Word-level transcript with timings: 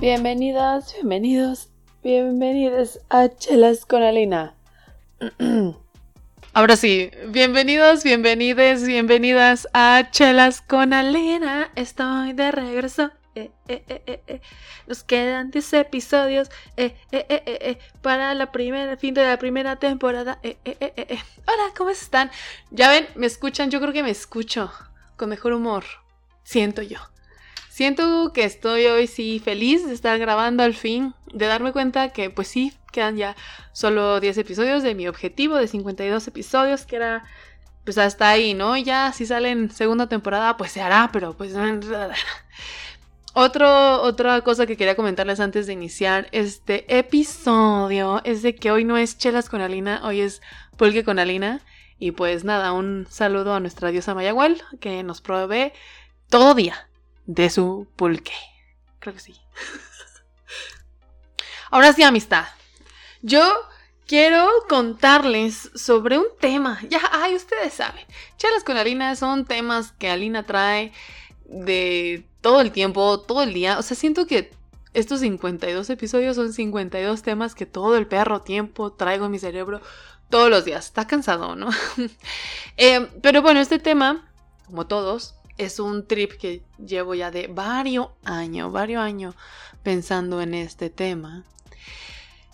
Bienvenidas, 0.00 0.94
bienvenidos, 0.94 1.70
bienvenidos 2.04 3.00
a 3.10 3.30
Chelas 3.30 3.84
con 3.84 4.04
Alina. 4.04 4.54
Ahora 6.52 6.76
sí, 6.76 7.10
bienvenidos, 7.30 8.04
bienvenides, 8.04 8.86
bienvenidas 8.86 9.66
a 9.72 10.08
Chelas 10.12 10.60
con 10.60 10.92
Alina. 10.92 11.72
Estoy 11.74 12.32
de 12.32 12.52
regreso. 12.52 13.10
Eh, 13.34 13.50
eh, 13.66 13.82
eh, 14.06 14.40
Nos 14.86 15.02
quedan 15.02 15.50
10 15.50 15.72
episodios 15.72 16.48
para 18.00 18.34
la 18.34 18.52
primera, 18.52 18.96
fin 18.96 19.14
de 19.14 19.24
la 19.24 19.36
primera 19.36 19.80
temporada. 19.80 20.40
Hola, 20.44 21.74
¿cómo 21.76 21.90
están? 21.90 22.30
Ya 22.70 22.88
ven, 22.88 23.08
me 23.16 23.26
escuchan, 23.26 23.68
yo 23.68 23.80
creo 23.80 23.92
que 23.92 24.04
me 24.04 24.10
escucho 24.10 24.70
con 25.16 25.28
mejor 25.28 25.54
humor. 25.54 25.82
Siento 26.44 26.82
yo. 26.82 26.98
Siento 27.78 28.32
que 28.32 28.42
estoy 28.42 28.86
hoy 28.86 29.06
sí 29.06 29.38
feliz 29.38 29.86
de 29.86 29.94
estar 29.94 30.18
grabando 30.18 30.64
al 30.64 30.74
fin, 30.74 31.14
de 31.32 31.46
darme 31.46 31.70
cuenta 31.70 32.08
que 32.08 32.28
pues 32.28 32.48
sí, 32.48 32.72
quedan 32.90 33.16
ya 33.16 33.36
solo 33.70 34.18
10 34.18 34.36
episodios 34.38 34.82
de 34.82 34.96
mi 34.96 35.06
objetivo 35.06 35.54
de 35.54 35.68
52 35.68 36.26
episodios, 36.26 36.84
que 36.86 36.96
era 36.96 37.22
pues 37.84 37.96
hasta 37.96 38.30
ahí, 38.30 38.52
¿no? 38.52 38.76
Ya 38.76 39.12
si 39.12 39.26
sale 39.26 39.52
en 39.52 39.70
segunda 39.70 40.08
temporada 40.08 40.56
pues 40.56 40.72
se 40.72 40.80
hará, 40.80 41.10
pero 41.12 41.36
pues... 41.36 41.54
Otro, 43.34 44.02
otra 44.02 44.40
cosa 44.40 44.66
que 44.66 44.76
quería 44.76 44.96
comentarles 44.96 45.38
antes 45.38 45.68
de 45.68 45.74
iniciar 45.74 46.26
este 46.32 46.98
episodio 46.98 48.20
es 48.24 48.42
de 48.42 48.56
que 48.56 48.72
hoy 48.72 48.82
no 48.82 48.96
es 48.96 49.18
chelas 49.18 49.48
con 49.48 49.60
Alina, 49.60 50.00
hoy 50.02 50.22
es 50.22 50.42
pulque 50.76 51.04
con 51.04 51.20
Alina. 51.20 51.60
Y 52.00 52.10
pues 52.10 52.42
nada, 52.42 52.72
un 52.72 53.06
saludo 53.08 53.54
a 53.54 53.60
nuestra 53.60 53.92
diosa 53.92 54.16
Mayagual 54.16 54.60
que 54.80 55.04
nos 55.04 55.20
provee 55.20 55.72
todo 56.28 56.56
día 56.56 56.87
de 57.28 57.50
su 57.50 57.86
pulque. 57.94 58.32
Creo 58.98 59.14
que 59.14 59.20
sí. 59.20 59.34
Ahora 61.70 61.92
sí, 61.92 62.02
amistad. 62.02 62.46
Yo 63.20 63.42
quiero 64.06 64.48
contarles 64.68 65.70
sobre 65.74 66.18
un 66.18 66.24
tema. 66.40 66.80
Ya, 66.88 67.00
ay, 67.12 67.36
ustedes 67.36 67.74
saben. 67.74 68.04
Charlas 68.38 68.64
con 68.64 68.78
Alina 68.78 69.14
son 69.14 69.44
temas 69.44 69.92
que 69.92 70.10
Alina 70.10 70.46
trae 70.46 70.92
de 71.44 72.26
todo 72.40 72.62
el 72.62 72.72
tiempo, 72.72 73.20
todo 73.20 73.42
el 73.42 73.52
día. 73.52 73.78
O 73.78 73.82
sea, 73.82 73.96
siento 73.96 74.26
que 74.26 74.50
estos 74.94 75.20
52 75.20 75.90
episodios 75.90 76.34
son 76.34 76.54
52 76.54 77.22
temas 77.22 77.54
que 77.54 77.66
todo 77.66 77.96
el 77.98 78.06
perro 78.06 78.40
tiempo 78.40 78.94
traigo 78.94 79.26
en 79.26 79.32
mi 79.32 79.38
cerebro 79.38 79.82
todos 80.30 80.48
los 80.48 80.64
días. 80.64 80.86
Está 80.86 81.06
cansado, 81.06 81.56
¿no? 81.56 81.68
Eh, 82.78 83.10
pero 83.20 83.42
bueno, 83.42 83.58
este 83.60 83.80
tema, 83.80 84.30
como 84.64 84.86
todos, 84.86 85.37
es 85.58 85.80
un 85.80 86.06
trip 86.06 86.32
que 86.32 86.62
llevo 86.78 87.14
ya 87.14 87.30
de 87.30 87.48
varios 87.48 88.08
años, 88.24 88.72
varios 88.72 89.02
años 89.02 89.34
pensando 89.82 90.40
en 90.40 90.54
este 90.54 90.88
tema. 90.88 91.44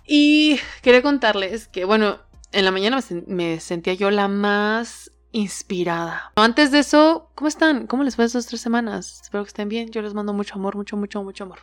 Y 0.07 0.59
quería 0.83 1.03
contarles 1.03 1.69
que, 1.69 1.85
bueno, 1.85 2.19
en 2.53 2.65
la 2.65 2.71
mañana 2.71 2.99
me, 3.27 3.61
sentía 3.61 3.95
yo 3.95 4.11
la 4.11 4.29
más 4.29 5.11
inspirada. 5.33 6.33
Antes 6.37 6.71
de 6.71 6.79
eso, 6.79 7.31
¿cómo 7.35 7.49
están? 7.49 7.87
¿Cómo 7.87 8.05
les 8.05 8.17
fue 8.17 8.25
estas 8.25 8.47
tres 8.47 8.61
semanas? 8.61 9.21
Espero 9.23 9.45
que 9.45 9.49
estén 9.49 9.69
bien. 9.69 9.91
Yo 9.91 10.03
les 10.03 10.15
mando 10.15 10.33
mucho 10.33 10.55
amor, 10.55 10.77
mucho, 10.77 10.97
mucho, 10.97 11.23
mucho 11.23 11.45
amor. 11.45 11.61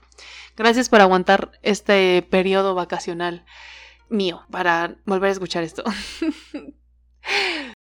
Gracias 0.57 0.89
por 0.89 1.01
aguantar 1.01 1.51
este 1.61 2.21
periodo 2.29 2.75
vacacional 2.75 3.45
mío 4.09 4.43
para 4.51 4.97
volver 5.05 5.29
a 5.29 5.33
escuchar 5.33 5.63
esto. 5.63 5.83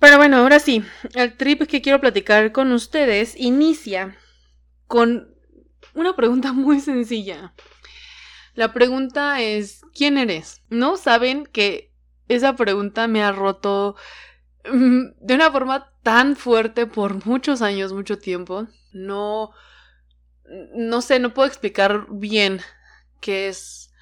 Pero 0.00 0.16
bueno, 0.16 0.38
ahora 0.38 0.58
sí, 0.58 0.82
el 1.14 1.36
trip 1.36 1.66
que 1.66 1.82
quiero 1.82 2.00
platicar 2.00 2.52
con 2.52 2.72
ustedes 2.72 3.34
inicia 3.36 4.16
con 4.86 5.34
una 5.94 6.16
pregunta 6.16 6.52
muy 6.54 6.80
sencilla. 6.80 7.52
La 8.54 8.72
pregunta 8.72 9.40
es, 9.42 9.82
¿quién 9.94 10.16
eres? 10.16 10.62
¿No 10.70 10.96
saben 10.96 11.44
que 11.44 11.92
esa 12.28 12.56
pregunta 12.56 13.08
me 13.08 13.22
ha 13.22 13.30
roto 13.30 13.94
mm, 14.64 15.02
de 15.20 15.34
una 15.34 15.52
forma 15.52 15.92
tan 16.02 16.34
fuerte 16.34 16.86
por 16.86 17.26
muchos 17.26 17.60
años, 17.60 17.92
mucho 17.92 18.18
tiempo? 18.18 18.68
No, 18.92 19.50
no 20.74 21.02
sé, 21.02 21.20
no 21.20 21.34
puedo 21.34 21.46
explicar 21.46 22.06
bien 22.08 22.60
qué 23.20 23.48
es 23.48 23.92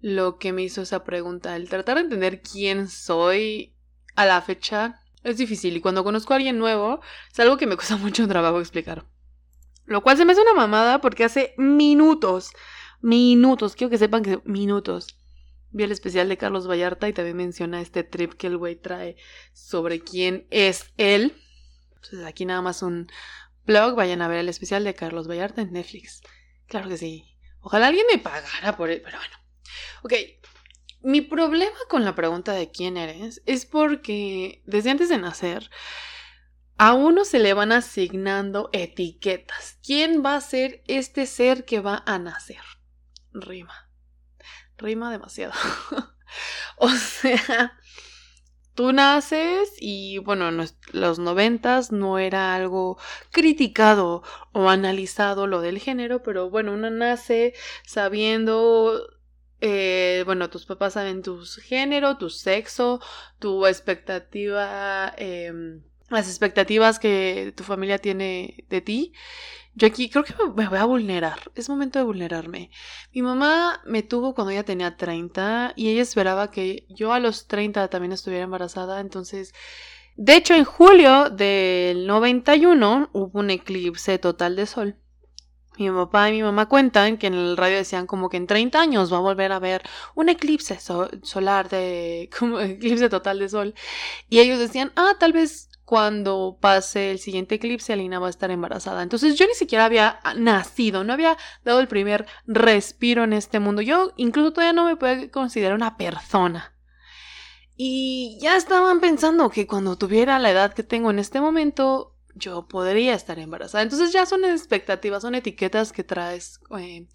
lo 0.00 0.38
que 0.38 0.54
me 0.54 0.62
hizo 0.62 0.80
esa 0.80 1.04
pregunta. 1.04 1.54
El 1.54 1.68
tratar 1.68 1.96
de 1.96 2.02
entender 2.02 2.40
quién 2.40 2.88
soy 2.88 3.74
a 4.16 4.24
la 4.24 4.40
fecha 4.40 5.03
es 5.24 5.38
difícil 5.38 5.76
y 5.76 5.80
cuando 5.80 6.04
conozco 6.04 6.32
a 6.32 6.36
alguien 6.36 6.58
nuevo 6.58 7.00
es 7.32 7.40
algo 7.40 7.56
que 7.56 7.66
me 7.66 7.76
cuesta 7.76 7.96
mucho 7.96 8.28
trabajo 8.28 8.60
explicar. 8.60 9.06
Lo 9.86 10.02
cual 10.02 10.16
se 10.16 10.24
me 10.24 10.32
hace 10.32 10.42
una 10.42 10.54
mamada 10.54 11.00
porque 11.00 11.24
hace 11.24 11.54
minutos, 11.58 12.52
minutos, 13.00 13.74
quiero 13.74 13.90
que 13.90 13.98
sepan 13.98 14.22
que 14.22 14.40
minutos. 14.44 15.18
Vi 15.70 15.82
el 15.82 15.92
especial 15.92 16.28
de 16.28 16.36
Carlos 16.36 16.68
Vallarta 16.68 17.08
y 17.08 17.12
también 17.12 17.36
menciona 17.36 17.80
este 17.80 18.04
trip 18.04 18.34
que 18.34 18.46
el 18.46 18.56
güey 18.56 18.76
trae 18.76 19.16
sobre 19.52 20.00
quién 20.00 20.46
es 20.50 20.92
él. 20.96 21.34
Entonces 21.96 22.24
aquí 22.24 22.44
nada 22.44 22.62
más 22.62 22.82
un 22.82 23.08
blog, 23.66 23.96
vayan 23.96 24.22
a 24.22 24.28
ver 24.28 24.38
el 24.38 24.48
especial 24.48 24.84
de 24.84 24.94
Carlos 24.94 25.28
Vallarta 25.28 25.62
en 25.62 25.72
Netflix. 25.72 26.22
Claro 26.68 26.88
que 26.88 26.96
sí. 26.96 27.24
Ojalá 27.60 27.88
alguien 27.88 28.06
me 28.10 28.18
pagara 28.18 28.76
por 28.76 28.90
él, 28.90 29.02
pero 29.02 29.18
bueno. 29.18 29.36
Ok, 30.02 30.12
mi 31.04 31.20
problema 31.20 31.76
con 31.88 32.04
la 32.04 32.14
pregunta 32.14 32.52
de 32.52 32.70
quién 32.70 32.96
eres 32.96 33.42
es 33.44 33.66
porque 33.66 34.62
desde 34.64 34.90
antes 34.90 35.10
de 35.10 35.18
nacer 35.18 35.70
a 36.76 36.94
uno 36.94 37.24
se 37.24 37.38
le 37.38 37.54
van 37.54 37.72
asignando 37.72 38.70
etiquetas. 38.72 39.78
¿Quién 39.84 40.24
va 40.24 40.34
a 40.34 40.40
ser 40.40 40.82
este 40.88 41.26
ser 41.26 41.64
que 41.64 41.80
va 41.80 42.02
a 42.06 42.18
nacer? 42.18 42.62
Rima. 43.32 43.90
Rima 44.78 45.12
demasiado. 45.12 45.52
o 46.78 46.88
sea, 46.88 47.78
tú 48.74 48.92
naces 48.92 49.72
y 49.78 50.18
bueno, 50.18 50.50
los 50.92 51.18
noventas 51.18 51.92
no 51.92 52.18
era 52.18 52.54
algo 52.54 52.98
criticado 53.30 54.22
o 54.52 54.70
analizado 54.70 55.46
lo 55.46 55.60
del 55.60 55.78
género, 55.78 56.22
pero 56.22 56.50
bueno, 56.50 56.72
uno 56.72 56.90
nace 56.90 57.54
sabiendo 57.84 59.06
eh, 59.60 60.22
bueno, 60.26 60.50
tus 60.50 60.66
papás 60.66 60.94
saben 60.94 61.22
tu 61.22 61.42
género, 61.44 62.16
tu 62.18 62.30
sexo, 62.30 63.00
tu 63.38 63.66
expectativa, 63.66 65.14
em, 65.16 65.82
las 66.10 66.28
expectativas 66.28 66.98
que 66.98 67.52
tu 67.56 67.64
familia 67.64 67.98
tiene 67.98 68.64
de 68.68 68.80
ti. 68.80 69.12
Yo 69.74 69.88
aquí 69.88 70.08
creo 70.08 70.24
que 70.24 70.34
me 70.56 70.68
voy 70.68 70.78
a 70.78 70.84
vulnerar. 70.84 71.50
Es 71.54 71.68
momento 71.68 71.98
de 71.98 72.04
vulnerarme. 72.04 72.70
Mi 73.12 73.22
mamá 73.22 73.82
me 73.84 74.02
tuvo 74.02 74.34
cuando 74.34 74.52
ella 74.52 74.64
tenía 74.64 74.96
30 74.96 75.72
y 75.76 75.90
ella 75.90 76.02
esperaba 76.02 76.50
que 76.50 76.86
yo 76.90 77.12
a 77.12 77.18
los 77.20 77.48
30 77.48 77.88
también 77.88 78.12
estuviera 78.12 78.44
embarazada. 78.44 79.00
Entonces, 79.00 79.52
de 80.16 80.36
hecho, 80.36 80.54
en 80.54 80.64
julio 80.64 81.28
del 81.30 82.06
91 82.06 83.10
hubo 83.12 83.40
un 83.40 83.50
eclipse 83.50 84.18
total 84.18 84.56
de 84.56 84.66
sol. 84.66 84.96
Mi 85.76 85.90
papá 85.90 86.28
y 86.28 86.32
mi 86.32 86.42
mamá 86.42 86.66
cuentan 86.66 87.18
que 87.18 87.26
en 87.26 87.34
el 87.34 87.56
radio 87.56 87.78
decían 87.78 88.06
como 88.06 88.28
que 88.28 88.36
en 88.36 88.46
30 88.46 88.80
años 88.80 89.12
va 89.12 89.16
a 89.16 89.20
volver 89.20 89.50
a 89.50 89.56
haber 89.56 89.82
un 90.14 90.28
eclipse 90.28 90.78
solar 90.78 91.68
de 91.68 92.30
como 92.38 92.60
eclipse 92.60 93.08
total 93.08 93.40
de 93.40 93.48
sol 93.48 93.74
y 94.28 94.38
ellos 94.38 94.58
decían, 94.58 94.92
"Ah, 94.96 95.16
tal 95.18 95.32
vez 95.32 95.68
cuando 95.84 96.56
pase 96.60 97.10
el 97.10 97.18
siguiente 97.18 97.56
eclipse 97.56 97.92
Alina 97.92 98.20
va 98.20 98.28
a 98.28 98.30
estar 98.30 98.50
embarazada." 98.50 99.02
Entonces 99.02 99.36
yo 99.36 99.46
ni 99.46 99.54
siquiera 99.54 99.84
había 99.84 100.20
nacido, 100.36 101.02
no 101.02 101.12
había 101.12 101.36
dado 101.64 101.80
el 101.80 101.88
primer 101.88 102.26
respiro 102.46 103.24
en 103.24 103.32
este 103.32 103.58
mundo. 103.58 103.82
Yo 103.82 104.12
incluso 104.16 104.52
todavía 104.52 104.72
no 104.72 104.84
me 104.84 104.96
puedo 104.96 105.30
considerar 105.32 105.74
una 105.74 105.96
persona. 105.96 106.72
Y 107.76 108.38
ya 108.40 108.56
estaban 108.56 109.00
pensando 109.00 109.50
que 109.50 109.66
cuando 109.66 109.96
tuviera 109.98 110.38
la 110.38 110.50
edad 110.50 110.72
que 110.74 110.84
tengo 110.84 111.10
en 111.10 111.18
este 111.18 111.40
momento 111.40 112.13
yo 112.34 112.66
podría 112.66 113.14
estar 113.14 113.38
embarazada. 113.38 113.82
Entonces 113.82 114.12
ya 114.12 114.26
son 114.26 114.44
expectativas, 114.44 115.22
son 115.22 115.34
etiquetas 115.34 115.92
que 115.92 116.04
traes 116.04 116.60
eh, 116.78 117.06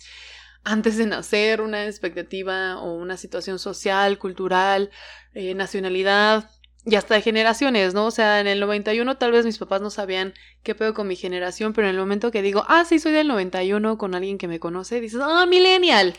antes 0.64 0.98
de 0.98 1.06
nacer, 1.06 1.62
una 1.62 1.86
expectativa 1.86 2.80
o 2.80 2.94
una 2.94 3.18
situación 3.18 3.60
social, 3.60 4.18
cultural, 4.18 4.92
eh, 5.34 5.54
nacionalidad 5.54 6.50
y 6.86 6.96
hasta 6.96 7.16
de 7.16 7.22
generaciones, 7.22 7.94
¿no? 7.94 8.06
O 8.06 8.12
sea, 8.12 8.40
en 8.40 8.48
el 8.48 8.60
91 8.60 9.18
tal 9.18 9.32
vez 9.32 9.46
mis 9.46 9.58
papás 9.58 9.82
no 9.82 9.90
sabían 9.90 10.34
qué 10.64 10.76
pedo 10.76 10.94
con 10.94 11.08
mi 11.08 11.16
generación, 11.16 11.74
pero 11.74 11.88
en 11.88 11.96
el 11.96 12.00
momento 12.00 12.32
que 12.32 12.42
digo, 12.42 12.66
ah, 12.68 12.86
sí, 12.86 13.00
soy 13.00 13.12
del 13.12 13.28
91 13.28 13.98
con 13.98 14.16
alguien 14.16 14.38
que 14.38 14.48
me 14.48 14.60
conoce, 14.60 15.02
dices, 15.02 15.20
ah, 15.24 15.46
millennial. 15.46 16.16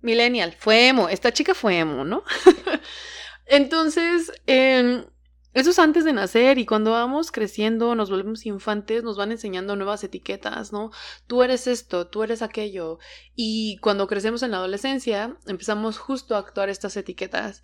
Millennial, 0.00 0.54
fue 0.58 0.88
emo, 0.88 1.08
esta 1.08 1.32
chica 1.32 1.54
fue 1.54 1.78
emo, 1.78 2.04
¿no? 2.04 2.24
Entonces, 3.46 4.32
eh, 4.46 5.04
eso 5.54 5.70
es 5.70 5.78
antes 5.78 6.04
de 6.04 6.12
nacer 6.12 6.58
y 6.58 6.66
cuando 6.66 6.92
vamos 6.92 7.30
creciendo, 7.30 7.94
nos 7.94 8.10
volvemos 8.10 8.46
infantes, 8.46 9.02
nos 9.02 9.16
van 9.16 9.32
enseñando 9.32 9.76
nuevas 9.76 10.02
etiquetas, 10.04 10.72
¿no? 10.72 10.90
Tú 11.26 11.42
eres 11.42 11.66
esto, 11.66 12.06
tú 12.06 12.22
eres 12.22 12.42
aquello. 12.42 12.98
Y 13.34 13.78
cuando 13.78 14.06
crecemos 14.06 14.42
en 14.42 14.52
la 14.52 14.58
adolescencia, 14.58 15.36
empezamos 15.46 15.98
justo 15.98 16.34
a 16.34 16.38
actuar 16.38 16.68
estas 16.68 16.96
etiquetas, 16.96 17.62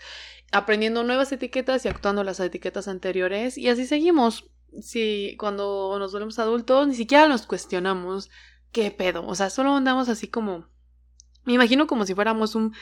aprendiendo 0.53 1.05
nuevas 1.05 1.33
etiquetas 1.33 1.85
y 1.85 1.89
actuando 1.89 2.25
las 2.25 2.41
etiquetas 2.41 2.89
anteriores 2.89 3.57
y 3.59 3.69
así 3.69 3.87
seguimos. 3.87 4.51
Si 4.83 5.35
cuando 5.39 5.97
nos 5.99 6.13
volvemos 6.13 6.39
adultos 6.39 6.87
ni 6.89 6.95
siquiera 6.95 7.27
nos 7.27 7.47
cuestionamos 7.47 8.29
¿qué 8.73 8.91
pedo? 8.91 9.27
O 9.27 9.35
sea, 9.35 9.51
solo 9.51 9.75
andamos 9.75 10.09
así 10.09 10.29
como... 10.29 10.67
Me 11.45 11.55
imagino 11.55 11.87
como 11.87 12.05
si 12.05 12.15
fuéramos 12.15 12.55
un 12.55 12.75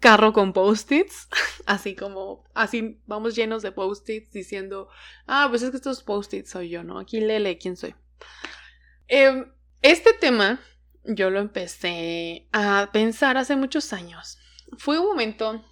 carro 0.00 0.32
con 0.32 0.52
post-its, 0.52 1.28
así 1.66 1.94
como, 1.94 2.44
así 2.54 3.00
vamos 3.06 3.34
llenos 3.34 3.62
de 3.62 3.72
post-its 3.72 4.32
diciendo, 4.32 4.88
ah, 5.26 5.46
pues 5.50 5.62
es 5.62 5.70
que 5.70 5.76
estos 5.76 6.02
post-its 6.02 6.50
soy 6.50 6.70
yo, 6.70 6.84
¿no? 6.84 6.98
Aquí 6.98 7.20
lele 7.20 7.58
quién 7.58 7.76
soy. 7.76 7.94
Em, 9.08 9.50
este 9.82 10.12
tema 10.12 10.60
yo 11.04 11.30
lo 11.30 11.40
empecé 11.40 12.48
a 12.52 12.90
pensar 12.92 13.36
hace 13.36 13.56
muchos 13.56 13.92
años. 13.92 14.38
Fue 14.76 14.98
un 14.98 15.06
momento 15.06 15.64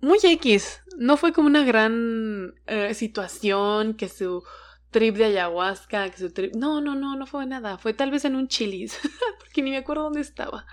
muy 0.00 0.18
X, 0.22 0.80
no 0.96 1.16
fue 1.16 1.32
como 1.32 1.48
una 1.48 1.64
gran 1.64 2.54
eh, 2.66 2.94
situación 2.94 3.94
que 3.94 4.08
su 4.08 4.44
trip 4.90 5.16
de 5.16 5.24
ayahuasca, 5.24 6.08
que 6.10 6.18
su 6.18 6.30
trip... 6.32 6.54
No, 6.54 6.80
no, 6.80 6.94
no, 6.94 7.16
no 7.16 7.26
fue 7.26 7.46
nada, 7.46 7.78
fue 7.78 7.94
tal 7.94 8.10
vez 8.10 8.24
en 8.24 8.36
un 8.36 8.46
chilis, 8.48 8.98
porque 9.38 9.62
ni 9.62 9.70
me 9.70 9.78
acuerdo 9.78 10.04
dónde 10.04 10.20
estaba. 10.20 10.66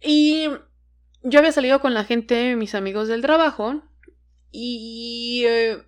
Y 0.00 0.48
yo 1.22 1.38
había 1.38 1.52
salido 1.52 1.80
con 1.80 1.94
la 1.94 2.04
gente, 2.04 2.56
mis 2.56 2.74
amigos 2.74 3.08
del 3.08 3.22
trabajo, 3.22 3.82
y 4.50 5.44
eh, 5.46 5.82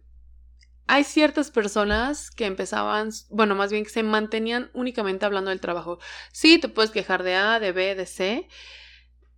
hay 0.87 1.05
ciertas 1.05 1.51
personas 1.51 2.31
que 2.31 2.47
empezaban, 2.47 3.11
bueno, 3.31 3.55
más 3.55 3.71
bien 3.71 3.85
que 3.85 3.91
se 3.91 4.03
mantenían 4.03 4.71
únicamente 4.75 5.25
hablando 5.25 5.51
del 5.51 5.61
trabajo. 5.61 5.99
Sí, 6.33 6.59
te 6.59 6.69
puedes 6.69 6.91
quejar 6.91 7.23
de 7.23 7.37
A, 7.37 7.61
de 7.61 7.73
B, 7.73 7.95
de 7.95 8.07
C, 8.07 8.49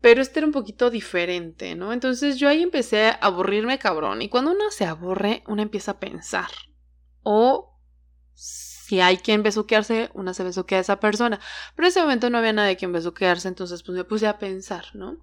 pero 0.00 0.22
este 0.22 0.40
era 0.40 0.46
un 0.46 0.52
poquito 0.52 0.90
diferente, 0.90 1.74
¿no? 1.74 1.92
Entonces 1.92 2.38
yo 2.38 2.48
ahí 2.48 2.62
empecé 2.62 3.06
a 3.06 3.12
aburrirme 3.12 3.78
cabrón, 3.78 4.22
y 4.22 4.28
cuando 4.28 4.52
uno 4.52 4.70
se 4.70 4.86
aburre, 4.86 5.44
uno 5.46 5.62
empieza 5.62 5.92
a 5.92 6.00
pensar. 6.00 6.50
O 7.22 7.78
si 8.92 9.00
hay 9.00 9.16
quien 9.16 9.42
besuquearse, 9.42 10.10
una 10.12 10.34
se 10.34 10.44
besuquea 10.44 10.76
a 10.76 10.80
esa 10.82 11.00
persona. 11.00 11.40
Pero 11.74 11.86
en 11.86 11.92
ese 11.92 12.02
momento 12.02 12.28
no 12.28 12.36
había 12.36 12.52
nadie 12.52 12.76
quien 12.76 12.92
besuquearse, 12.92 13.48
entonces 13.48 13.82
pues 13.82 13.96
me 13.96 14.04
puse 14.04 14.26
a 14.26 14.36
pensar, 14.36 14.84
¿no? 14.92 15.16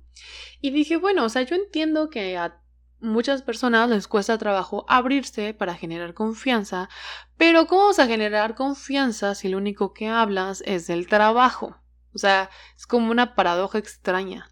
Y 0.60 0.71
dije, 0.71 0.98
bueno, 0.98 1.24
o 1.24 1.30
sea, 1.30 1.44
yo 1.44 1.56
entiendo 1.56 2.10
que 2.10 2.36
a 2.36 2.60
muchas 3.00 3.44
personas 3.44 3.88
les 3.88 4.07
cuesta 4.07 4.39
trabajo 4.39 4.86
abrirse 4.88 5.54
para 5.54 5.75
generar 5.75 6.16
confianza, 6.16 6.89
pero 7.38 7.68
¿cómo 7.68 7.86
vas 7.86 8.00
a 8.00 8.07
generar 8.07 8.56
confianza 8.56 9.36
si 9.36 9.50
lo 9.50 9.60
único 9.60 9.94
que 9.94 10.07
hablas 10.07 10.63
es 10.66 10.88
del 10.88 11.06
trabajo? 11.06 11.77
O 12.16 12.18
sea, 12.18 12.50
es 12.75 12.88
como 12.88 13.12
una 13.12 13.36
paradoja 13.36 13.77
extraña. 13.77 14.50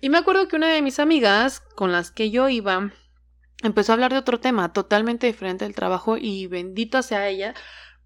Y 0.00 0.08
me 0.08 0.16
acuerdo 0.16 0.48
que 0.48 0.56
una 0.56 0.72
de 0.72 0.80
mis 0.80 1.00
amigas 1.00 1.60
con 1.76 1.92
las 1.92 2.10
que 2.10 2.30
yo 2.30 2.48
iba 2.48 2.92
empezó 3.62 3.92
a 3.92 3.94
hablar 3.94 4.12
de 4.12 4.18
otro 4.18 4.40
tema 4.40 4.72
totalmente 4.72 5.26
diferente 5.26 5.66
del 5.66 5.74
trabajo 5.74 6.16
y 6.16 6.46
bendita 6.46 7.02
sea 7.02 7.28
ella 7.28 7.52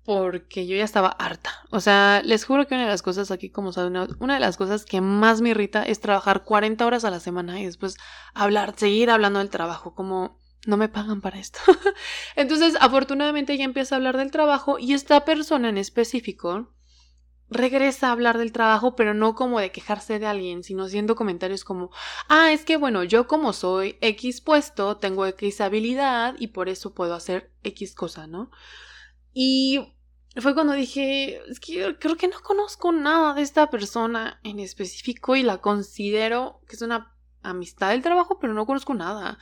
porque 0.07 0.69
yo 0.69 0.77
ya 0.77 0.85
estaba 0.85 1.09
harta. 1.09 1.51
O 1.71 1.81
sea, 1.81 2.23
les 2.25 2.45
juro 2.45 2.69
que 2.69 2.75
una 2.75 2.85
de 2.85 2.91
las 2.91 3.03
cosas 3.03 3.33
aquí, 3.33 3.51
como 3.51 3.73
saben, 3.73 3.97
una 4.21 4.35
de 4.35 4.41
las 4.41 4.57
cosas 4.57 4.85
que 4.85 5.01
más 5.01 5.41
me 5.41 5.49
irrita 5.49 5.83
es 5.83 5.99
trabajar 5.99 6.45
40 6.45 6.87
horas 6.87 7.05
a 7.05 7.11
la 7.11 7.19
semana 7.19 7.61
y 7.61 7.67
después 7.67 7.97
hablar, 8.33 8.75
seguir 8.77 9.11
hablando 9.11 9.41
del 9.41 9.51
trabajo, 9.51 9.97
como 9.97 10.39
no 10.65 10.77
me 10.77 10.89
pagan 10.89 11.21
para 11.21 11.41
esto. 11.41 11.59
Entonces, 12.37 12.77
afortunadamente 12.81 13.53
ella 13.53 13.65
empieza 13.65 13.97
a 13.97 13.99
hablar 13.99 14.17
del 14.17 14.31
trabajo 14.31 14.79
y 14.79 14.93
esta 14.93 15.25
persona 15.25 15.69
en 15.71 15.77
específico 15.77 16.73
regresa 17.51 18.09
a 18.09 18.13
hablar 18.13 18.39
del 18.39 18.53
trabajo, 18.53 18.95
pero 18.95 19.13
no 19.13 19.35
como 19.35 19.59
de 19.59 19.73
quejarse 19.73 20.21
de 20.21 20.27
alguien, 20.27 20.63
sino 20.63 20.85
haciendo 20.85 21.17
comentarios 21.17 21.65
como, 21.65 21.91
ah, 22.29 22.53
es 22.53 22.65
que 22.65 22.77
bueno, 22.77 23.03
yo 23.03 23.27
como 23.27 23.53
soy 23.53 23.99
X 24.01 24.41
puesto, 24.41 24.99
tengo 24.99 25.27
X 25.27 25.61
habilidad 25.61 26.37
y 26.39 26.49
por 26.49 26.69
eso 26.69 26.95
puedo 26.95 27.15
hacer 27.15 27.51
X 27.65 27.97
cosa, 27.97 28.29
¿no? 28.29 28.53
Y 29.33 29.96
fue 30.43 30.55
cuando 30.55 30.75
dije, 30.75 31.41
es 31.49 31.61
que 31.61 31.97
creo 31.99 32.17
que 32.17 32.29
no 32.29 32.41
conozco 32.43 32.93
nada 32.93 33.35
de 33.35 33.43
esta 33.43 33.71
persona 33.71 34.41
en 34.45 34.61
específico 34.61 35.35
y 35.35 35.43
la 35.43 35.59
considero 35.59 36.61
que 36.69 36.77
es 36.77 36.83
una 36.83 37.15
amistad 37.43 37.91
del 37.91 38.03
trabajo, 38.03 38.39
pero 38.39 38.53
no 38.53 38.67
conozco 38.67 38.95
nada. 38.95 39.39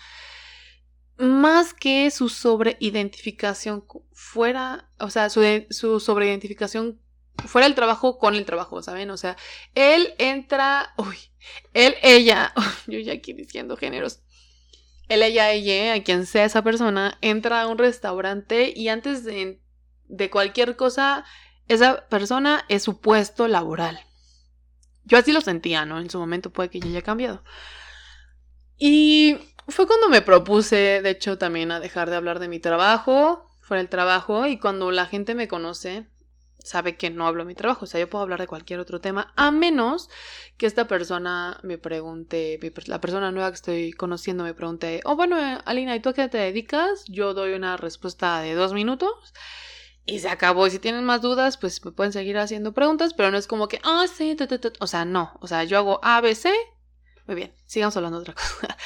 Más 1.17 1.75
que 1.75 2.11
su 2.11 2.29
sobreidentificación 2.29 3.85
fuera, 4.13 4.91
o 4.99 5.11
sea, 5.11 5.31
su, 5.31 5.43
su 5.71 6.01
sobreidentificación 6.01 7.01
fuera 7.47 7.67
del 7.67 7.75
trabajo 7.75 8.19
con 8.19 8.35
el 8.35 8.45
trabajo, 8.45 8.83
¿saben? 8.83 9.11
O 9.11 9.17
sea, 9.17 9.37
él 9.75 10.15
entra, 10.19 10.95
uy, 10.97 11.17
él, 11.73 11.97
ella, 12.03 12.53
yo 12.87 12.99
ya 13.01 13.15
aquí 13.15 13.33
diciendo 13.33 13.77
géneros. 13.77 14.21
Él, 15.09 15.23
ella, 15.23 15.51
ella, 15.51 15.95
a 15.95 16.03
quien 16.03 16.25
sea 16.25 16.45
esa 16.45 16.63
persona, 16.63 17.19
entra 17.21 17.63
a 17.63 17.69
un 17.69 17.79
restaurante 17.79 18.73
y 18.75 18.89
antes 18.89 19.25
de 19.25 19.61
de 20.09 20.31
cualquier 20.31 20.77
cosa, 20.77 21.25
esa 21.69 22.09
persona 22.09 22.65
es 22.69 22.83
su 22.83 23.01
puesto 23.01 23.49
laboral. 23.49 24.01
Yo 25.05 25.19
así 25.19 25.33
lo 25.33 25.41
sentía, 25.41 25.85
¿no? 25.85 26.01
En 26.01 26.11
su 26.11 26.19
momento 26.19 26.51
puede 26.51 26.71
que 26.71 26.81
ya 26.81 26.89
haya 26.89 27.03
cambiado. 27.03 27.43
Y 28.77 29.39
fue 29.69 29.87
cuando 29.87 30.09
me 30.09 30.23
propuse, 30.23 31.01
de 31.03 31.11
hecho, 31.11 31.39
también 31.39 31.71
a 31.71 31.81
dejar 31.81 32.11
de 32.11 32.17
hablar 32.17 32.39
de 32.39 32.49
mi 32.49 32.59
trabajo, 32.59 33.51
fuera 33.61 33.81
el 33.81 33.89
trabajo, 33.89 34.47
y 34.47 34.59
cuando 34.59 34.91
la 34.91 35.07
gente 35.07 35.35
me 35.35 35.49
conoce, 35.49 36.07
sabe 36.59 36.97
que 36.97 37.11
no 37.11 37.27
hablo 37.27 37.45
de 37.45 37.49
mi 37.49 37.55
trabajo, 37.55 37.85
o 37.85 37.87
sea, 37.87 38.01
yo 38.01 38.09
puedo 38.09 38.23
hablar 38.23 38.41
de 38.41 38.47
cualquier 38.47 38.81
otro 38.81 39.01
tema, 39.01 39.33
a 39.37 39.51
menos 39.51 40.09
que 40.57 40.67
esta 40.67 40.89
persona 40.89 41.61
me 41.63 41.77
pregunte, 41.77 42.59
la 42.87 43.01
persona 43.01 43.31
nueva 43.31 43.51
que 43.51 43.57
estoy 43.57 43.93
conociendo 43.93 44.45
me 44.45 44.55
pregunte, 44.55 45.03
oh, 45.05 45.15
bueno, 45.15 45.37
Alina, 45.67 45.95
¿y 45.95 46.01
tú 46.01 46.09
a 46.09 46.15
qué 46.15 46.29
te 46.29 46.39
dedicas? 46.39 47.05
Yo 47.07 47.35
doy 47.35 47.53
una 47.53 47.77
respuesta 47.77 48.41
de 48.41 48.55
dos 48.55 48.73
minutos 48.73 49.35
y 50.07 50.19
se 50.21 50.29
acabó. 50.29 50.67
Y 50.67 50.71
si 50.71 50.79
tienen 50.79 51.05
más 51.05 51.23
dudas, 51.23 51.57
pues 51.57 51.85
me 51.85 51.93
pueden 51.93 52.13
seguir 52.13 52.39
haciendo 52.39 52.73
preguntas, 52.73 53.15
pero 53.15 53.31
no 53.31 53.39
es 53.39 53.47
como 53.47 53.69
que, 53.69 53.81
ah, 53.85 54.07
sí, 54.13 54.37
o 54.81 54.87
sea, 54.87 55.05
no. 55.05 55.37
O 55.41 55.47
sea, 55.47 55.65
yo 55.65 55.79
hago 55.79 56.01
A, 56.03 56.21
B, 56.21 56.35
C. 56.35 56.53
Muy 57.27 57.37
bien, 57.37 57.55
sigamos 57.67 57.97
hablando 57.97 58.19
de 58.19 58.23
otra 58.23 58.35
cosa. 58.35 58.77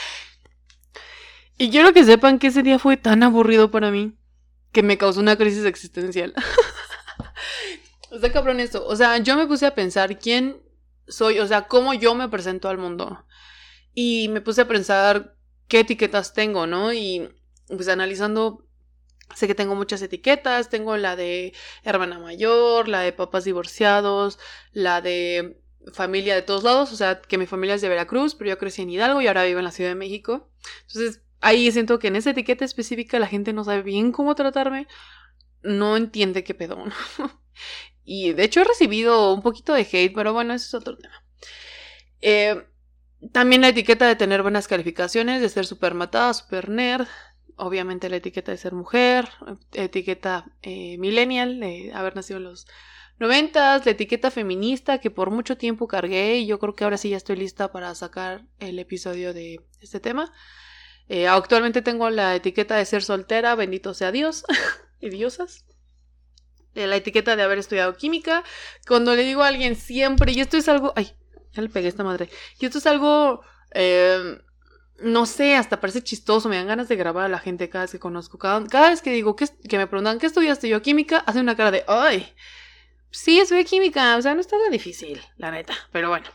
y 1.59 1.71
quiero 1.71 1.93
que 1.93 2.05
sepan 2.05 2.39
que 2.39 2.49
ese 2.49 2.63
día 2.63 2.79
fue 2.79 2.97
tan 2.97 3.23
aburrido 3.23 3.71
para 3.71 3.91
mí 3.91 4.17
que 4.73 4.83
me 4.83 4.99
causó 4.99 5.21
una 5.21 5.37
crisis 5.37 5.65
existencial. 5.65 6.35
o 8.11 8.19
sea, 8.19 8.33
cabrón 8.33 8.61
esto. 8.61 8.87
O 8.87 8.95
sea, 8.95 9.19
yo 9.19 9.37
me 9.37 9.47
puse 9.47 9.67
a 9.67 9.75
pensar 9.75 10.19
quién 10.19 10.63
soy, 11.09 11.41
o 11.41 11.47
sea, 11.47 11.67
cómo 11.67 11.95
yo 11.95 12.15
me 12.15 12.29
presento 12.29 12.69
al 12.69 12.79
mundo. 12.79 13.25
Y 13.95 14.29
me 14.29 14.41
puse 14.41 14.61
a 14.61 14.69
pensar 14.69 15.37
qué 15.67 15.81
etiquetas 15.81 16.33
tengo, 16.33 16.67
¿no? 16.67 16.93
Y 16.93 17.29
pues 17.67 17.89
analizando 17.89 18.68
Sé 19.35 19.47
que 19.47 19.55
tengo 19.55 19.75
muchas 19.75 20.03
etiquetas, 20.03 20.71
tengo 20.71 20.97
la 20.97 21.17
de 21.17 21.53
hermana 21.85 22.19
mayor, 22.19 22.89
la 22.89 23.01
de 23.01 23.13
papás 23.13 23.45
divorciados, 23.45 24.39
la 24.73 25.01
de 25.01 25.61
familia 25.93 26.35
de 26.35 26.43
todos 26.43 26.65
lados, 26.65 26.93
o 26.93 26.97
sea, 26.97 27.21
que 27.21 27.39
mi 27.39 27.47
familia 27.47 27.75
es 27.75 27.81
de 27.81 27.89
Veracruz, 27.89 28.35
pero 28.35 28.51
yo 28.51 28.59
crecí 28.59 28.83
en 28.83 28.91
Hidalgo 28.91 29.21
y 29.21 29.27
ahora 29.27 29.45
vivo 29.45 29.59
en 29.59 29.65
la 29.65 29.71
Ciudad 29.71 29.91
de 29.91 29.97
México. 29.97 30.51
Entonces, 30.87 31.23
ahí 31.41 31.71
siento 31.73 31.99
que 31.99 32.09
en 32.09 32.17
esa 32.17 32.31
etiqueta 32.31 32.65
específica 32.65 33.19
la 33.19 33.27
gente 33.27 33.53
no 33.53 33.65
sabe 33.65 33.83
bien 33.83 34.13
cómo 34.13 34.35
tratarme, 34.35 34.87
no 35.63 35.97
entiende 35.97 36.45
qué 36.45 36.55
pedo. 36.55 36.85
y 38.05 38.33
de 38.33 38.45
hecho 38.45 38.61
he 38.61 38.65
recibido 38.65 39.33
un 39.35 39.43
poquito 39.43 39.75
de 39.75 39.83
hate, 39.91 40.15
pero 40.15 40.33
bueno, 40.33 40.55
ese 40.55 40.67
es 40.67 40.75
otro 40.75 40.97
tema. 40.97 41.25
Eh, 42.21 42.65
también 43.33 43.63
la 43.63 43.69
etiqueta 43.69 44.07
de 44.07 44.17
tener 44.17 44.43
buenas 44.43 44.69
calificaciones, 44.69 45.41
de 45.41 45.49
ser 45.49 45.67
súper 45.67 45.95
matada, 45.95 46.35
súper 46.35 46.69
nerd, 46.69 47.09
obviamente 47.59 48.09
la 48.09 48.17
etiqueta 48.17 48.53
de 48.53 48.59
ser 48.59 48.73
mujer, 48.73 49.29
etiqueta 49.73 50.47
eh, 50.63 50.97
millennial, 50.99 51.61
de 51.61 51.93
haber 51.93 52.17
nacido 52.17 52.39
en 52.39 52.45
los 52.45 52.67
noventas, 53.19 53.85
la 53.85 53.93
etiqueta 53.93 54.31
feminista 54.31 54.99
que 54.99 55.11
por 55.11 55.31
mucho 55.31 55.57
tiempo 55.57 55.89
cargué 55.89 56.39
y 56.39 56.47
yo 56.47 56.59
creo 56.59 56.75
que 56.75 56.85
ahora 56.85 56.97
sí 56.97 57.11
ya 57.11 57.17
estoy 57.17 57.37
lista 57.37 57.73
para 57.73 57.95
sacar 57.95 58.45
el 58.61 58.79
episodio 58.79 59.35
de 59.35 59.61
este 59.81 60.01
tema. 60.01 60.33
Eh, 61.09 61.27
actualmente 61.27 61.83
tengo 61.83 62.11
la 62.11 62.37
etiqueta 62.37 62.77
de 62.77 62.85
ser 62.85 63.03
soltera, 63.03 63.55
bendito 63.55 63.93
sea 63.93 64.13
Dios 64.13 64.45
y 65.01 65.11
diosas. 65.11 65.65
Eh, 66.75 66.87
la 66.87 66.97
etiqueta 66.97 67.35
de 67.35 67.43
haber 67.43 67.59
estudiado 67.59 67.97
química. 67.97 68.45
Cuando 68.87 69.15
le 69.17 69.25
digo 69.25 69.43
a 69.43 69.49
alguien 69.49 69.75
siempre, 69.75 70.33
y 70.33 70.41
esto 70.41 70.57
es 70.57 70.69
algo... 70.69 70.93
Ay, 70.95 71.13
ya 71.53 71.63
le 71.63 71.71
pegué 71.71 71.89
esta 71.89 72.05
madre. 72.05 72.29
Y 72.61 72.67
esto 72.67 72.79
es 72.79 72.87
algo 72.87 73.43
no 75.01 75.27
sé, 75.27 75.55
hasta 75.55 75.81
parece 75.81 76.03
chistoso, 76.03 76.49
me 76.49 76.57
dan 76.57 76.67
ganas 76.67 76.89
de 76.89 76.97
grabar 76.97 77.27
a 77.27 77.29
la 77.29 77.39
gente 77.39 77.69
cada 77.69 77.85
vez 77.85 77.93
que 77.93 77.99
conozco. 77.99 78.39
Cada, 78.39 78.91
vez 78.91 79.03
que 79.03 79.11
digo, 79.13 79.37
que, 79.37 79.47
que 79.69 79.79
me 79.79 79.87
preguntan, 79.87 80.19
¿qué 80.19 80.27
estudiaste 80.27 80.69
yo? 80.69 80.83
Química, 80.83 81.19
hace 81.19 81.41
una 81.41 81.57
cara 81.57 81.71
de, 81.71 81.85
¡ay! 81.87 82.33
Sí, 83.11 83.41
estudié 83.41 83.65
química, 83.65 84.17
o 84.17 84.23
sea, 84.23 84.35
no 84.35 84.41
está 84.41 84.59
tan 84.59 84.71
difícil, 84.71 85.21
la 85.37 85.51
neta, 85.51 85.75
pero 85.93 86.11
bueno. 86.11 86.27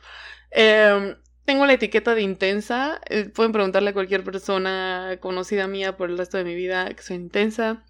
Em, 0.52 1.16
tengo 1.46 1.66
la 1.66 1.74
etiqueta 1.74 2.16
de 2.16 2.22
intensa, 2.22 3.00
eh, 3.10 3.26
pueden 3.30 3.52
preguntarle 3.52 3.92
a 3.92 3.94
cualquier 3.94 4.24
persona 4.24 5.18
conocida 5.20 5.68
mía 5.68 5.98
por 5.98 6.10
el 6.10 6.18
resto 6.18 6.38
de 6.38 6.44
mi 6.46 6.56
vida 6.56 6.94
que 6.94 7.04
soy 7.04 7.18
intensa. 7.18 7.84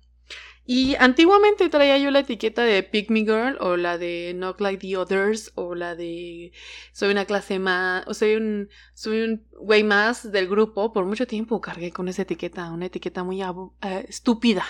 Y 0.66 0.96
antiguamente 0.96 1.68
traía 1.68 1.98
yo 1.98 2.10
la 2.10 2.20
etiqueta 2.20 2.64
de 2.64 2.84
Pick 2.84 3.10
Me 3.10 3.22
Girl 3.22 3.58
o 3.60 3.76
la 3.76 3.98
de 3.98 4.34
Not 4.34 4.62
Like 4.62 4.80
the 4.80 4.96
Others 4.96 5.52
o 5.56 5.76
la 5.76 5.96
de 5.96 6.54
soy 6.94 7.12
una 7.12 7.26
clase 7.26 7.60
más 7.60 8.08
o 8.08 8.14
soy 8.14 8.36
un 8.36 8.70
soy 8.94 9.22
un 9.24 9.46
güey 9.52 9.84
más 9.84 10.32
del 10.32 10.48
grupo. 10.48 10.94
Por 10.94 11.06
mucho 11.06 11.28
tiempo 11.28 11.60
cargué 11.60 11.92
con 11.92 12.08
esa 12.08 12.22
etiqueta, 12.22 12.72
una 12.72 12.86
etiqueta 12.86 13.24
muy 13.26 13.42
eh, 13.42 14.06
estúpida. 14.08 14.64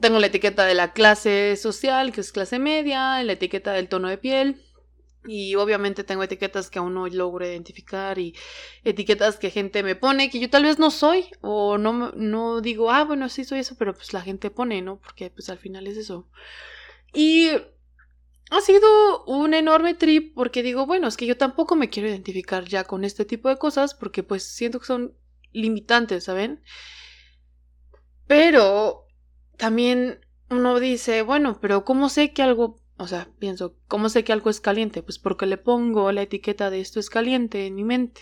tengo 0.00 0.18
la 0.18 0.28
etiqueta 0.28 0.64
de 0.64 0.74
la 0.74 0.92
clase 0.94 1.56
social, 1.56 2.12
que 2.12 2.22
es 2.22 2.32
clase 2.32 2.58
media, 2.58 3.22
la 3.22 3.32
etiqueta 3.32 3.72
del 3.72 3.88
tono 3.88 4.08
de 4.08 4.16
piel. 4.16 4.62
Y 5.28 5.54
obviamente 5.56 6.04
tengo 6.04 6.22
etiquetas 6.22 6.70
que 6.70 6.78
aún 6.78 6.94
no 6.94 7.06
logro 7.06 7.46
identificar 7.46 8.18
y 8.18 8.34
etiquetas 8.84 9.36
que 9.36 9.50
gente 9.50 9.82
me 9.82 9.94
pone 9.94 10.30
que 10.30 10.40
yo 10.40 10.50
tal 10.50 10.64
vez 10.64 10.78
no 10.78 10.90
soy 10.90 11.26
o 11.40 11.78
no, 11.78 12.12
no 12.12 12.60
digo, 12.60 12.90
ah, 12.90 13.04
bueno, 13.04 13.28
sí 13.28 13.44
soy 13.44 13.60
eso, 13.60 13.76
pero 13.78 13.94
pues 13.94 14.12
la 14.12 14.22
gente 14.22 14.50
pone, 14.50 14.82
¿no? 14.82 14.98
Porque 14.98 15.30
pues 15.30 15.48
al 15.50 15.58
final 15.58 15.86
es 15.86 15.96
eso. 15.96 16.28
Y 17.12 17.50
ha 18.50 18.60
sido 18.60 19.24
un 19.26 19.54
enorme 19.54 19.94
trip 19.94 20.34
porque 20.34 20.62
digo, 20.62 20.86
bueno, 20.86 21.08
es 21.08 21.16
que 21.16 21.26
yo 21.26 21.36
tampoco 21.36 21.76
me 21.76 21.90
quiero 21.90 22.08
identificar 22.08 22.64
ya 22.64 22.84
con 22.84 23.04
este 23.04 23.24
tipo 23.24 23.48
de 23.48 23.58
cosas 23.58 23.94
porque 23.94 24.22
pues 24.22 24.44
siento 24.44 24.80
que 24.80 24.86
son 24.86 25.14
limitantes, 25.52 26.24
¿saben? 26.24 26.62
Pero 28.26 29.06
también 29.56 30.20
uno 30.50 30.80
dice, 30.80 31.22
bueno, 31.22 31.58
pero 31.60 31.84
¿cómo 31.84 32.08
sé 32.08 32.32
que 32.32 32.42
algo, 32.42 32.80
o 32.98 33.06
sea, 33.06 33.28
pienso, 33.38 33.76
¿cómo 33.86 34.08
sé 34.08 34.24
que 34.24 34.32
algo 34.32 34.50
es 34.50 34.60
caliente? 34.60 35.02
Pues 35.02 35.18
porque 35.18 35.46
le 35.46 35.56
pongo 35.56 36.10
la 36.10 36.22
etiqueta 36.22 36.68
de 36.68 36.80
esto 36.80 36.98
es 36.98 37.10
caliente 37.10 37.66
en 37.66 37.76
mi 37.76 37.84
mente. 37.84 38.20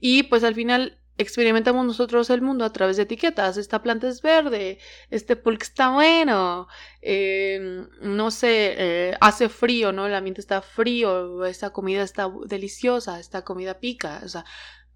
Y 0.00 0.22
pues 0.24 0.44
al 0.44 0.54
final 0.54 1.00
experimentamos 1.18 1.84
nosotros 1.84 2.30
el 2.30 2.40
mundo 2.40 2.64
a 2.64 2.72
través 2.72 2.96
de 2.96 3.04
etiquetas. 3.04 3.56
Esta 3.56 3.82
planta 3.82 4.08
es 4.08 4.22
verde, 4.22 4.78
este 5.10 5.34
pulque 5.34 5.64
está 5.64 5.90
bueno, 5.90 6.68
eh, 7.02 7.86
no 8.02 8.30
sé, 8.30 8.74
eh, 8.78 9.16
hace 9.20 9.48
frío, 9.48 9.92
¿no? 9.92 10.06
El 10.06 10.14
ambiente 10.14 10.40
está 10.40 10.62
frío, 10.62 11.44
esta 11.44 11.70
comida 11.70 12.02
está 12.02 12.30
deliciosa, 12.46 13.18
esta 13.18 13.42
comida 13.42 13.80
pica. 13.80 14.20
O 14.24 14.28
sea, 14.28 14.44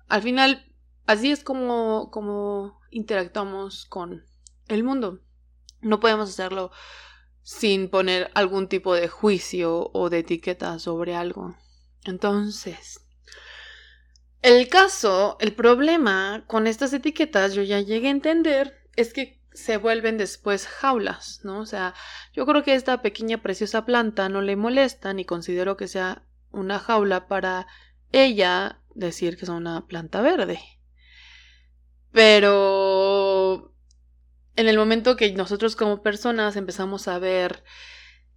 al 0.09 0.23
final, 0.23 0.73
así 1.07 1.33
es 1.33 1.43
como, 1.43 2.11
como 2.13 2.81
interactuamos 2.91 3.85
con 3.87 4.25
el 4.69 4.85
mundo. 4.85 5.21
No 5.81 6.01
podemos 6.01 6.31
hacerlo 6.31 6.71
sin 7.49 7.89
poner 7.89 8.31
algún 8.35 8.69
tipo 8.69 8.95
de 8.95 9.09
juicio 9.09 9.91
o 9.95 10.11
de 10.11 10.19
etiqueta 10.19 10.79
sobre 10.79 11.15
algo. 11.15 11.57
Entonces, 12.05 13.01
el 14.43 14.69
caso, 14.69 15.39
el 15.41 15.55
problema 15.55 16.45
con 16.47 16.67
estas 16.67 16.93
etiquetas, 16.93 17.55
yo 17.55 17.63
ya 17.63 17.81
llegué 17.81 18.09
a 18.09 18.11
entender, 18.11 18.83
es 18.97 19.15
que 19.15 19.41
se 19.55 19.79
vuelven 19.79 20.19
después 20.19 20.67
jaulas, 20.67 21.41
¿no? 21.43 21.61
O 21.61 21.65
sea, 21.65 21.95
yo 22.35 22.45
creo 22.45 22.63
que 22.63 22.75
esta 22.75 23.01
pequeña 23.01 23.39
preciosa 23.39 23.87
planta 23.87 24.29
no 24.29 24.43
le 24.43 24.55
molesta 24.55 25.15
ni 25.15 25.25
considero 25.25 25.79
que 25.79 25.89
sea 25.89 26.25
una 26.53 26.79
jaula 26.79 27.29
para 27.29 27.67
ella 28.13 28.79
decir 28.95 29.39
que 29.39 29.47
es 29.47 29.49
una 29.49 29.87
planta 29.87 30.21
verde. 30.21 30.61
Pero 32.13 33.18
en 34.59 34.67
el 34.67 34.77
momento 34.77 35.17
que 35.17 35.33
nosotros 35.35 35.77
como 35.77 36.03
personas 36.03 36.57
empezamos 36.57 37.07
a 37.07 37.21
ver 37.21 37.63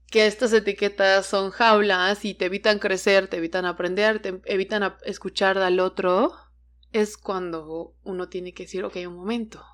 que 0.06 0.28
estas 0.28 0.54
etiquetas 0.54 1.26
son 1.26 1.50
jaulas 1.50 2.26
y 2.26 2.36
te 2.36 2.46
evitan 2.46 2.78
crecer, 2.78 3.28
te 3.28 3.38
evitan 3.38 3.66
aprender, 3.66 4.22
te 4.22 4.40
evitan 4.46 4.94
escuchar 5.04 5.58
al 5.58 5.80
otro, 5.80 6.32
es 6.94 7.18
cuando 7.18 7.96
uno 8.04 8.30
tiene 8.30 8.54
que 8.54 8.64
decir, 8.64 8.84
ok, 8.84 8.98
un 9.08 9.16
momento. 9.16 9.66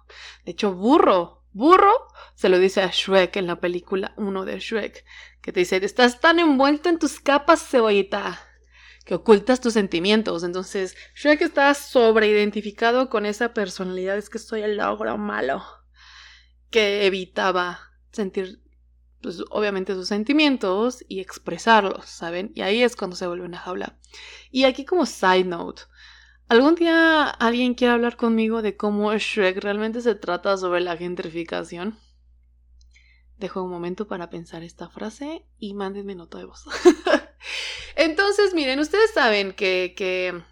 De 0.46 0.54
hecho, 0.54 0.74
burro, 0.74 1.44
burro, 1.52 2.08
se 2.36 2.48
lo 2.48 2.60
dice 2.60 2.82
a 2.82 2.92
Shrek 2.94 3.36
en 3.36 3.48
la 3.48 3.60
película 3.60 4.14
1 4.16 4.46
de 4.46 4.60
Shrek, 4.62 5.04
que 5.42 5.52
te 5.52 5.60
dice, 5.60 5.84
estás 5.84 6.22
tan 6.22 6.40
envuelto 6.40 6.88
en 6.88 6.98
tus 6.98 7.20
capas, 7.20 7.62
cebollita, 7.62 8.40
que 9.04 9.16
ocultas 9.16 9.60
tus 9.60 9.74
sentimientos. 9.74 10.46
Entonces, 10.46 10.96
Shrek 11.14 11.42
está 11.42 11.74
sobreidentificado 11.74 13.10
con 13.10 13.26
esa 13.26 13.54
personalidad, 13.54 14.18
es 14.18 14.30
que 14.30 14.40
soy 14.40 14.62
el 14.62 14.78
logro 14.78 15.18
malo 15.18 15.77
que 16.70 17.06
evitaba 17.06 17.80
sentir, 18.12 18.62
pues 19.22 19.44
obviamente 19.50 19.94
sus 19.94 20.08
sentimientos 20.08 21.04
y 21.08 21.20
expresarlos, 21.20 22.06
¿saben? 22.06 22.52
Y 22.56 22.62
ahí 22.62 22.84
es 22.84 22.96
cuando 22.96 23.16
se 23.16 23.28
vuelve 23.28 23.46
una 23.46 23.60
jaula. 23.60 23.98
Y 24.52 24.66
aquí 24.66 24.86
como 24.86 25.06
side 25.06 25.46
note, 25.46 25.84
¿algún 26.48 26.76
día 26.76 27.30
alguien 27.30 27.74
quiere 27.74 27.94
hablar 27.94 28.18
conmigo 28.18 28.62
de 28.62 28.76
cómo 28.76 29.14
Shrek 29.14 29.58
realmente 29.58 30.02
se 30.02 30.16
trata 30.16 30.58
sobre 30.58 30.82
la 30.82 30.98
gentrificación? 30.98 31.98
Dejo 33.38 33.64
un 33.64 33.70
momento 33.70 34.08
para 34.08 34.30
pensar 34.30 34.64
esta 34.64 34.90
frase 34.90 35.46
y 35.60 35.74
mándenme 35.76 36.16
nota 36.16 36.40
de 36.40 36.46
voz. 36.46 36.66
Entonces, 37.96 38.54
miren, 38.56 38.80
ustedes 38.80 39.12
saben 39.14 39.54
que, 39.54 39.94
que 39.96 40.44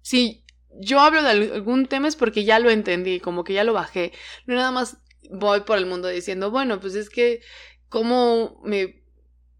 si 0.00 0.44
yo 0.80 1.00
hablo 1.00 1.22
de 1.22 1.30
algún 1.30 1.86
tema 1.86 2.08
es 2.08 2.16
porque 2.16 2.44
ya 2.44 2.58
lo 2.58 2.70
entendí, 2.70 3.20
como 3.20 3.44
que 3.44 3.52
ya 3.52 3.64
lo 3.64 3.72
bajé. 3.72 4.12
No 4.46 4.54
nada 4.54 4.70
más 4.70 4.98
voy 5.30 5.60
por 5.60 5.78
el 5.78 5.86
mundo 5.86 6.08
diciendo, 6.08 6.50
bueno, 6.50 6.80
pues 6.80 6.94
es 6.94 7.10
que 7.10 7.40
cómo 7.88 8.60
me 8.64 9.02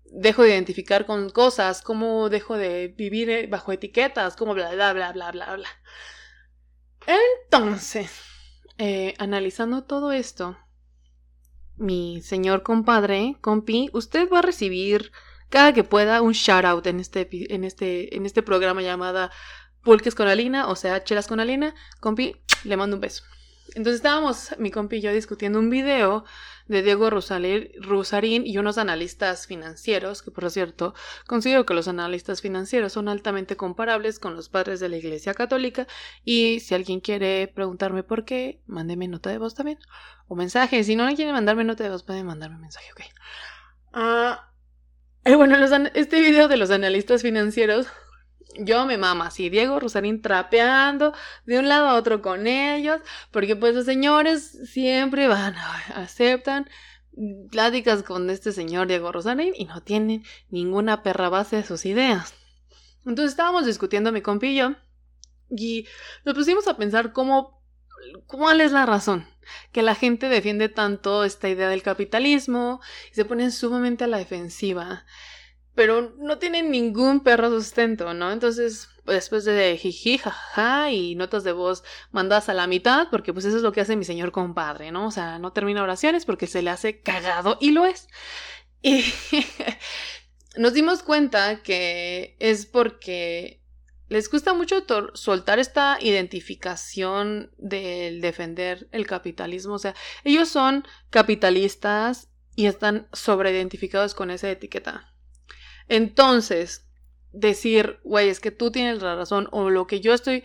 dejo 0.05 0.43
de 0.43 0.51
identificar 0.51 1.07
con 1.07 1.31
cosas, 1.31 1.83
cómo 1.83 2.29
dejo 2.29 2.57
de 2.57 2.89
vivir 2.89 3.31
eh, 3.31 3.47
bajo 3.47 3.73
etiquetas, 3.73 4.37
cómo 4.37 4.55
bla, 4.55 4.73
bla, 4.73 4.93
bla, 4.93 5.13
bla, 5.13 5.33
bla, 5.33 5.57
bla. 5.57 5.69
Entonces, 7.07 8.21
eh, 8.79 9.15
analizando 9.19 9.85
todo 9.85 10.13
esto, 10.13 10.57
mi 11.77 12.23
señor 12.23 12.63
compadre, 12.63 13.37
compi, 13.41 13.91
usted 13.93 14.29
va 14.33 14.39
a 14.39 14.43
recibir 14.43 15.13
cada 15.49 15.73
que 15.73 15.85
pueda 15.85 16.23
un 16.23 16.33
shout 16.33 16.65
out 16.65 16.87
en 16.87 17.01
este, 17.01 17.29
en 17.55 17.65
este, 17.65 18.17
en 18.17 18.27
este 18.27 18.43
programa 18.43 18.83
llamada 18.83 19.31
Pulques 19.83 20.15
con 20.15 20.27
Alina, 20.27 20.69
o 20.69 20.77
sea, 20.77 21.05
Chelas 21.05 21.27
con 21.27 21.41
Alina. 21.41 21.75
Compi, 22.01 22.37
le 22.65 22.77
mando 22.77 22.97
un 22.97 23.01
beso. 23.01 23.23
Entonces 23.69 23.97
estábamos, 23.97 24.55
mi 24.59 24.71
compi 24.71 24.97
y 24.97 25.01
yo, 25.01 25.13
discutiendo 25.13 25.59
un 25.59 25.71
video 25.71 26.25
de 26.69 26.83
Diego 26.83 27.11
Rusarín 27.11 28.47
y 28.47 28.59
unos 28.59 28.79
analistas 28.79 29.47
financieros, 29.47 30.23
que 30.23 30.31
por 30.31 30.51
cierto, 30.51 30.95
considero 31.27 31.67
que 31.67 31.75
los 31.75 31.89
analistas 31.89 32.41
financieros 32.41 32.93
son 32.93 33.09
altamente 33.09 33.57
comparables 33.57 34.19
con 34.19 34.37
los 34.37 34.49
padres 34.49 34.81
de 34.81 34.89
la 34.89 34.97
Iglesia 34.97 35.35
Católica 35.35 35.87
y 36.25 36.61
si 36.61 36.75
alguien 36.75 37.01
quiere 37.01 37.49
preguntarme 37.49 38.03
por 38.03 38.25
qué, 38.25 38.61
mándeme 38.67 39.09
nota 39.09 39.31
de 39.31 39.39
voz 39.39 39.55
también 39.55 39.79
o 40.29 40.37
mensaje. 40.37 40.85
Si 40.85 40.97
no 40.97 41.07
quiere 41.15 41.33
mandarme 41.33 41.65
nota 41.65 41.85
de 41.85 41.91
voz, 41.91 42.03
puede 42.03 42.25
mandarme 42.25 42.59
mensaje, 42.59 42.91
ok. 42.93 43.01
Ah, 43.93 44.51
eh, 45.25 45.37
bueno, 45.37 45.57
este 45.95 46.21
video 46.21 46.49
de 46.49 46.57
los 46.57 46.71
analistas 46.71 47.23
financieros 47.23 47.87
yo 48.59 48.87
me 48.87 48.99
mama 48.99 49.27
así, 49.27 49.51
Diego 49.51 49.81
Rosarín 49.81 50.23
trapeando 50.23 51.13
de 51.47 51.59
un 51.59 51.69
lado 51.69 51.89
a 51.89 51.95
otro 51.95 52.23
con 52.23 52.47
ellos, 52.47 53.01
porque 53.31 53.57
pues 53.57 53.75
los 53.75 53.85
señores 53.85 54.59
siempre 54.71 55.29
van, 55.29 55.55
aceptan 55.95 56.69
pláticas 57.51 58.03
con 58.03 58.29
este 58.31 58.53
señor 58.53 58.89
Diego 58.89 59.13
Rosarín 59.13 59.55
y 59.57 59.67
no 59.67 59.83
tienen 59.83 60.25
ninguna 60.51 61.03
perra 61.03 61.29
base 61.29 61.57
de 61.57 61.65
sus 61.65 61.87
ideas. 61.87 62.35
Entonces 63.07 63.33
estábamos 63.33 63.67
discutiendo 63.67 64.13
mi 64.13 64.23
compillo 64.23 64.77
y 65.51 65.87
nos 66.25 66.35
pusimos 66.35 66.67
a 66.69 66.77
pensar 66.77 67.13
cómo, 67.13 67.63
cuál 68.27 68.61
es 68.61 68.73
la 68.73 68.87
razón 68.87 69.27
que 69.73 69.83
la 69.83 69.95
gente 69.95 70.29
defiende 70.29 70.69
tanto 70.69 71.25
esta 71.25 71.49
idea 71.49 71.69
del 71.69 71.83
capitalismo 71.83 72.81
y 73.11 73.15
se 73.15 73.25
ponen 73.25 73.53
sumamente 73.53 74.05
a 74.05 74.07
la 74.07 74.19
defensiva 74.19 75.05
pero 75.75 76.15
no 76.19 76.39
tienen 76.39 76.71
ningún 76.71 77.21
perro 77.21 77.51
sustento, 77.51 78.15
¿no? 78.15 78.31
Entonces, 78.31 78.89
después 79.07 79.45
de 79.45 79.77
jiji, 79.77 80.19
jaja 80.19 80.91
y 80.91 81.15
notas 81.15 81.45
de 81.45 81.53
voz 81.53 81.85
mandadas 82.13 82.49
a 82.49 82.55
la 82.55 82.67
mitad, 82.67 83.09
porque 83.11 83.33
pues 83.33 83.45
eso 83.45 83.57
es 83.57 83.63
lo 83.63 83.73
que 83.73 83.81
hace 83.81 83.97
mi 83.97 84.05
señor 84.05 84.33
compadre, 84.33 84.93
¿no? 84.93 85.09
O 85.09 85.11
sea, 85.11 85.39
no 85.39 85.53
termina 85.53 85.83
oraciones 85.83 86.25
porque 86.25 86.47
se 86.47 86.63
le 86.63 86.71
hace 86.71 87.01
cagado 87.01 87.59
y 87.61 87.73
lo 87.73 87.87
es. 87.87 88.09
Y 88.83 89.05
nos 90.57 90.73
dimos 90.75 91.03
cuenta 91.03 91.63
que 91.63 92.37
es 92.39 92.67
porque 92.67 93.61
les 94.09 94.31
gusta 94.31 94.55
mucho 94.55 94.85
soltar 95.15 95.59
esta 95.59 95.99
identificación 96.01 97.51
del 97.59 98.21
defender 98.21 98.89
el 98.93 99.07
capitalismo. 99.07 99.75
O 99.75 99.79
sea, 99.79 99.95
ellos 100.23 100.49
son 100.49 100.87
capitalistas 101.11 102.29
y 102.55 102.67
están 102.67 103.09
sobreidentificados 103.13 104.15
con 104.15 104.31
esa 104.31 104.51
etiqueta. 104.51 105.14
Entonces, 105.89 106.87
decir, 107.33 108.01
güey, 108.05 108.29
es 108.29 108.41
que 108.41 108.51
tú 108.51 108.71
tienes 108.71 109.03
la 109.03 109.17
razón 109.17 109.49
o 109.53 109.71
lo 109.71 109.87
que 109.87 110.01
yo 110.01 110.15
estoy 110.15 110.45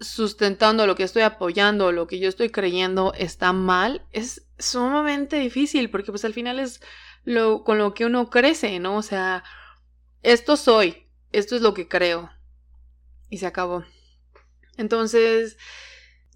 sustentando, 0.00 0.86
lo 0.86 0.96
que 0.96 1.02
estoy 1.02 1.22
apoyando, 1.22 1.92
lo 1.92 2.06
que 2.06 2.18
yo 2.18 2.28
estoy 2.28 2.48
creyendo 2.50 3.12
está 3.14 3.52
mal, 3.52 4.06
es 4.12 4.46
sumamente 4.58 5.36
difícil 5.38 5.90
porque 5.90 6.10
pues 6.10 6.24
al 6.24 6.34
final 6.34 6.58
es 6.58 6.80
lo 7.24 7.64
con 7.64 7.78
lo 7.78 7.92
que 7.92 8.06
uno 8.06 8.30
crece, 8.30 8.78
¿no? 8.78 8.96
O 8.96 9.02
sea, 9.02 9.44
esto 10.22 10.56
soy, 10.56 11.06
esto 11.32 11.54
es 11.54 11.62
lo 11.62 11.74
que 11.74 11.86
creo 11.86 12.30
y 13.28 13.38
se 13.38 13.46
acabó. 13.46 13.84
Entonces, 14.78 15.58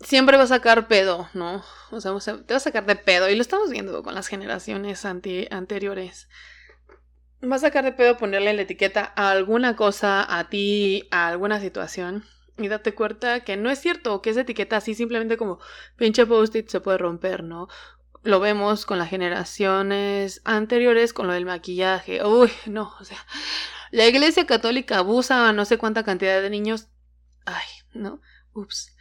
siempre 0.00 0.36
va 0.36 0.44
a 0.44 0.48
sacar 0.48 0.86
pedo, 0.86 1.28
¿no? 1.32 1.64
O 1.90 2.00
sea, 2.00 2.12
te 2.20 2.54
va 2.54 2.56
a 2.58 2.60
sacar 2.60 2.84
de 2.84 2.96
pedo 2.96 3.30
y 3.30 3.34
lo 3.34 3.42
estamos 3.42 3.70
viendo 3.70 4.02
con 4.02 4.14
las 4.14 4.28
generaciones 4.28 5.04
anteriores. 5.04 6.28
Va 7.50 7.56
a 7.56 7.58
sacar 7.58 7.84
de 7.84 7.92
pedo 7.92 8.16
ponerle 8.16 8.54
la 8.54 8.62
etiqueta 8.62 9.12
a 9.16 9.30
alguna 9.30 9.76
cosa, 9.76 10.24
a 10.38 10.48
ti, 10.48 11.06
a 11.10 11.28
alguna 11.28 11.60
situación. 11.60 12.24
Y 12.56 12.68
date 12.68 12.94
cuenta 12.94 13.40
que 13.40 13.56
no 13.56 13.70
es 13.70 13.80
cierto, 13.80 14.22
que 14.22 14.30
esa 14.30 14.42
etiqueta 14.42 14.76
así 14.76 14.94
simplemente 14.94 15.36
como 15.36 15.58
pinche 15.96 16.24
post-it 16.24 16.68
se 16.68 16.80
puede 16.80 16.98
romper, 16.98 17.42
¿no? 17.42 17.68
lo 18.24 18.40
vemos 18.40 18.86
con 18.86 18.98
las 18.98 19.10
generaciones 19.10 20.40
anteriores 20.44 21.12
con 21.12 21.26
lo 21.26 21.34
del 21.34 21.44
maquillaje. 21.44 22.24
Uy, 22.24 22.50
no, 22.66 22.94
o 22.98 23.04
sea, 23.04 23.18
la 23.90 24.06
iglesia 24.06 24.46
católica 24.46 24.98
abusa 24.98 25.48
a 25.48 25.52
no 25.52 25.64
sé 25.64 25.78
cuánta 25.78 26.04
cantidad 26.04 26.40
de 26.40 26.50
niños. 26.50 26.88
Ay, 27.44 27.66
no, 27.92 28.20
ups. 28.54 28.93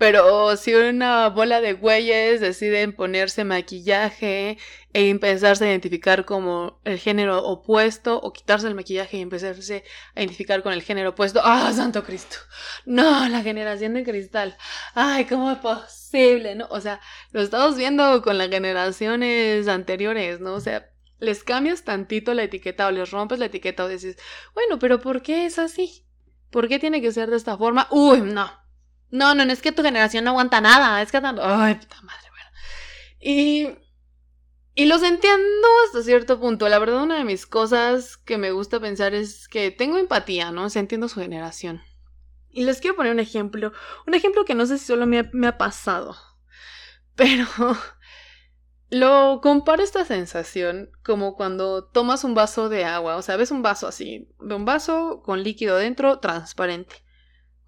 Pero 0.00 0.56
si 0.56 0.74
una 0.74 1.28
bola 1.28 1.60
de 1.60 1.74
güeyes 1.74 2.40
deciden 2.40 2.94
ponerse 2.94 3.44
maquillaje 3.44 4.56
e 4.94 5.10
empezarse 5.10 5.66
a 5.66 5.68
identificar 5.68 6.24
como 6.24 6.80
el 6.84 6.98
género 6.98 7.44
opuesto 7.44 8.18
o 8.18 8.32
quitarse 8.32 8.66
el 8.66 8.74
maquillaje 8.74 9.18
y 9.18 9.20
empezarse 9.20 9.84
a 10.14 10.20
identificar 10.22 10.62
con 10.62 10.72
el 10.72 10.80
género 10.80 11.10
opuesto, 11.10 11.42
¡ah, 11.44 11.70
santo 11.74 12.02
Cristo! 12.02 12.38
No, 12.86 13.28
la 13.28 13.42
generación 13.42 13.92
de 13.92 14.02
cristal. 14.02 14.56
Ay, 14.94 15.26
¿cómo 15.26 15.50
es 15.50 15.58
posible? 15.58 16.54
¿No? 16.54 16.66
O 16.70 16.80
sea, 16.80 16.98
lo 17.32 17.42
estamos 17.42 17.76
viendo 17.76 18.22
con 18.22 18.38
las 18.38 18.48
generaciones 18.48 19.68
anteriores, 19.68 20.40
¿no? 20.40 20.54
O 20.54 20.60
sea, 20.60 20.88
les 21.18 21.44
cambias 21.44 21.84
tantito 21.84 22.32
la 22.32 22.44
etiqueta 22.44 22.86
o 22.86 22.90
les 22.90 23.10
rompes 23.10 23.38
la 23.38 23.46
etiqueta 23.46 23.84
o 23.84 23.88
dices, 23.88 24.16
bueno, 24.54 24.78
pero 24.78 24.98
¿por 24.98 25.20
qué 25.20 25.44
es 25.44 25.58
así? 25.58 26.06
¿Por 26.50 26.68
qué 26.68 26.78
tiene 26.78 27.02
que 27.02 27.12
ser 27.12 27.28
de 27.28 27.36
esta 27.36 27.58
forma? 27.58 27.86
Uy, 27.90 28.22
no, 28.22 28.50
no, 29.10 29.34
no, 29.34 29.44
no 29.44 29.52
es 29.52 29.62
que 29.62 29.72
tu 29.72 29.82
generación 29.82 30.24
no 30.24 30.30
aguanta 30.30 30.60
nada, 30.60 31.02
es 31.02 31.10
que... 31.10 31.18
Ay, 31.18 31.74
puta 31.74 32.02
madre. 32.02 32.30
Y... 33.20 33.68
Y 34.74 34.86
los 34.86 35.02
entiendo 35.02 35.68
hasta 35.84 36.02
cierto 36.02 36.40
punto. 36.40 36.68
La 36.68 36.78
verdad, 36.78 37.02
una 37.02 37.18
de 37.18 37.24
mis 37.24 37.44
cosas 37.44 38.16
que 38.16 38.38
me 38.38 38.52
gusta 38.52 38.80
pensar 38.80 39.14
es 39.14 39.48
que 39.48 39.70
tengo 39.70 39.98
empatía, 39.98 40.52
¿no? 40.52 40.64
O 40.64 40.70
sea, 40.70 40.80
entiendo 40.80 41.08
su 41.08 41.20
generación. 41.20 41.82
Y 42.48 42.64
les 42.64 42.80
quiero 42.80 42.96
poner 42.96 43.12
un 43.12 43.18
ejemplo. 43.18 43.72
Un 44.06 44.14
ejemplo 44.14 44.44
que 44.44 44.54
no 44.54 44.64
sé 44.64 44.78
si 44.78 44.86
solo 44.86 45.06
me 45.06 45.18
ha, 45.18 45.30
me 45.32 45.48
ha 45.48 45.58
pasado. 45.58 46.16
Pero... 47.16 47.46
Lo 48.92 49.40
comparo 49.40 49.84
esta 49.84 50.04
sensación 50.04 50.90
como 51.04 51.36
cuando 51.36 51.84
tomas 51.84 52.24
un 52.24 52.34
vaso 52.34 52.68
de 52.68 52.84
agua, 52.84 53.14
o 53.14 53.22
sea, 53.22 53.36
ves 53.36 53.52
un 53.52 53.62
vaso 53.62 53.86
así, 53.86 54.28
un 54.40 54.64
vaso 54.64 55.22
con 55.24 55.44
líquido 55.44 55.76
dentro 55.76 56.18
transparente. 56.18 56.96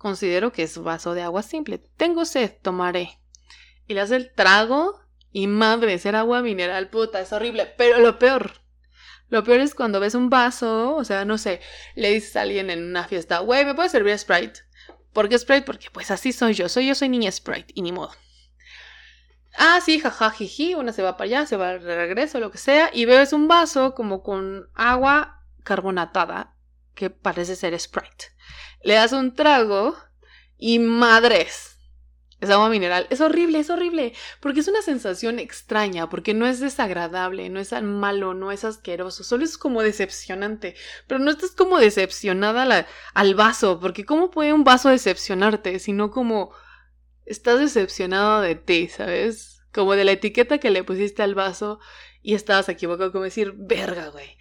Considero 0.03 0.51
que 0.51 0.65
es 0.65 0.79
vaso 0.79 1.15
de 1.15 1.23
agua 1.23 1.45
simple. 1.45 1.79
Tengo 1.97 2.25
sed, 2.25 2.57
tomaré. 2.61 3.21
Y 3.87 3.95
le 3.95 4.01
hace 4.01 4.17
el 4.17 4.35
trago 4.35 5.01
y 5.31 5.47
madre, 5.47 5.97
ser 6.01 6.17
agua 6.17 6.43
mineral, 6.43 6.91
puta, 6.91 7.21
es 7.21 7.33
horrible. 7.33 7.73
Pero 7.77 8.01
lo 8.01 8.19
peor, 8.19 8.51
lo 9.29 9.45
peor 9.45 9.61
es 9.61 9.77
cuando 9.77 10.01
ves 10.01 10.17
un 10.17 10.29
vaso, 10.29 10.97
o 10.97 11.05
sea, 11.05 11.25
no 11.25 11.39
sé, 11.39 11.61
le 11.95 12.11
dices 12.11 12.35
a 12.35 12.41
alguien 12.41 12.69
en 12.69 12.83
una 12.85 13.07
fiesta, 13.07 13.39
güey, 13.39 13.65
¿me 13.65 13.77
puedes 13.77 13.93
servir 13.93 14.19
Sprite? 14.19 14.63
¿Por 15.13 15.29
qué 15.29 15.39
Sprite? 15.39 15.63
Porque 15.63 15.87
pues 15.93 16.11
así 16.11 16.33
soy 16.33 16.55
yo, 16.55 16.69
soy 16.69 16.89
yo, 16.89 16.97
soy 16.97 17.09
niña 17.09 17.31
Sprite, 17.31 17.73
y 17.73 17.83
ni 17.83 17.93
modo. 17.93 18.11
Ah, 19.57 19.81
sí, 19.85 20.01
jaja, 20.01 20.33
jiji, 20.33 20.75
una 20.75 20.93
se 20.93 21.03
va 21.03 21.17
para 21.17 21.27
allá, 21.27 21.47
se 21.47 21.57
va 21.57 21.79
de 21.79 21.79
regreso, 21.79 22.41
lo 22.41 22.51
que 22.51 22.59
sea, 22.59 22.91
y 22.93 23.05
ves 23.05 23.33
un 23.33 23.47
vaso 23.47 23.95
como 23.95 24.25
con 24.25 24.69
agua 24.75 25.45
carbonatada, 25.63 26.57
que 26.97 27.09
parece 27.09 27.55
ser 27.55 27.79
Sprite 27.79 28.33
le 28.83 28.95
das 28.95 29.13
un 29.13 29.35
trago 29.35 29.97
y 30.59 30.79
madres. 30.79 31.73
Es 32.43 32.51
agua 32.51 32.69
mineral. 32.69 33.07
Es 33.11 33.21
horrible, 33.21 33.61
es 33.61 33.71
horrible. 33.71 34.15
Porque 34.41 34.61
es 34.61 34.69
una 34.69 34.83
sensación 34.83 35.39
extraña, 35.39 36.09
porque 36.09 36.35
no 36.35 36.45
es 36.45 36.59
desagradable, 36.59 37.49
no 37.51 37.61
es 37.61 37.69
tan 37.69 37.87
malo, 37.87 38.35
no 38.35 38.51
es 38.51 38.65
asqueroso, 38.65 39.23
solo 39.23 39.45
es 39.45 39.57
como 39.57 39.81
decepcionante. 39.81 40.75
Pero 41.07 41.21
no 41.21 41.31
estás 41.31 41.53
como 41.53 41.79
decepcionada 41.79 42.89
al 43.15 43.35
vaso, 43.37 43.79
porque 43.79 44.05
¿cómo 44.05 44.33
puede 44.33 44.53
un 44.53 44.65
vaso 44.65 44.89
decepcionarte? 44.89 45.79
Sino 45.79 46.11
como 46.11 46.51
estás 47.27 47.61
decepcionado 47.61 48.41
de 48.41 48.57
ti, 48.57 48.89
¿sabes? 48.89 49.63
Como 49.73 49.95
de 49.95 50.05
la 50.05 50.13
etiqueta 50.13 50.59
que 50.59 50.71
le 50.71 50.83
pusiste 50.83 51.23
al 51.23 51.37
vaso 51.37 51.79
y 52.23 52.35
estabas 52.35 52.69
equivocado, 52.69 53.13
como 53.13 53.23
decir, 53.23 53.55
verga, 53.57 54.09
güey. 54.09 54.37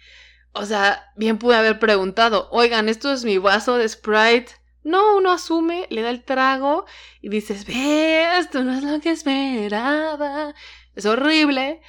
O 0.52 0.66
sea, 0.66 1.12
bien 1.16 1.38
pude 1.38 1.56
haber 1.56 1.78
preguntado, 1.78 2.48
oigan, 2.50 2.88
esto 2.88 3.12
es 3.12 3.24
mi 3.24 3.38
vaso 3.38 3.76
de 3.76 3.88
Sprite. 3.88 4.52
No, 4.84 5.16
uno 5.16 5.32
asume, 5.32 5.86
le 5.90 6.02
da 6.02 6.10
el 6.10 6.24
trago 6.24 6.84
y 7.20 7.28
dices, 7.28 7.64
ve, 7.66 8.38
esto 8.38 8.62
no 8.64 8.72
es 8.72 8.82
lo 8.82 9.00
que 9.00 9.10
esperaba. 9.10 10.54
Es 10.94 11.06
horrible. 11.06 11.80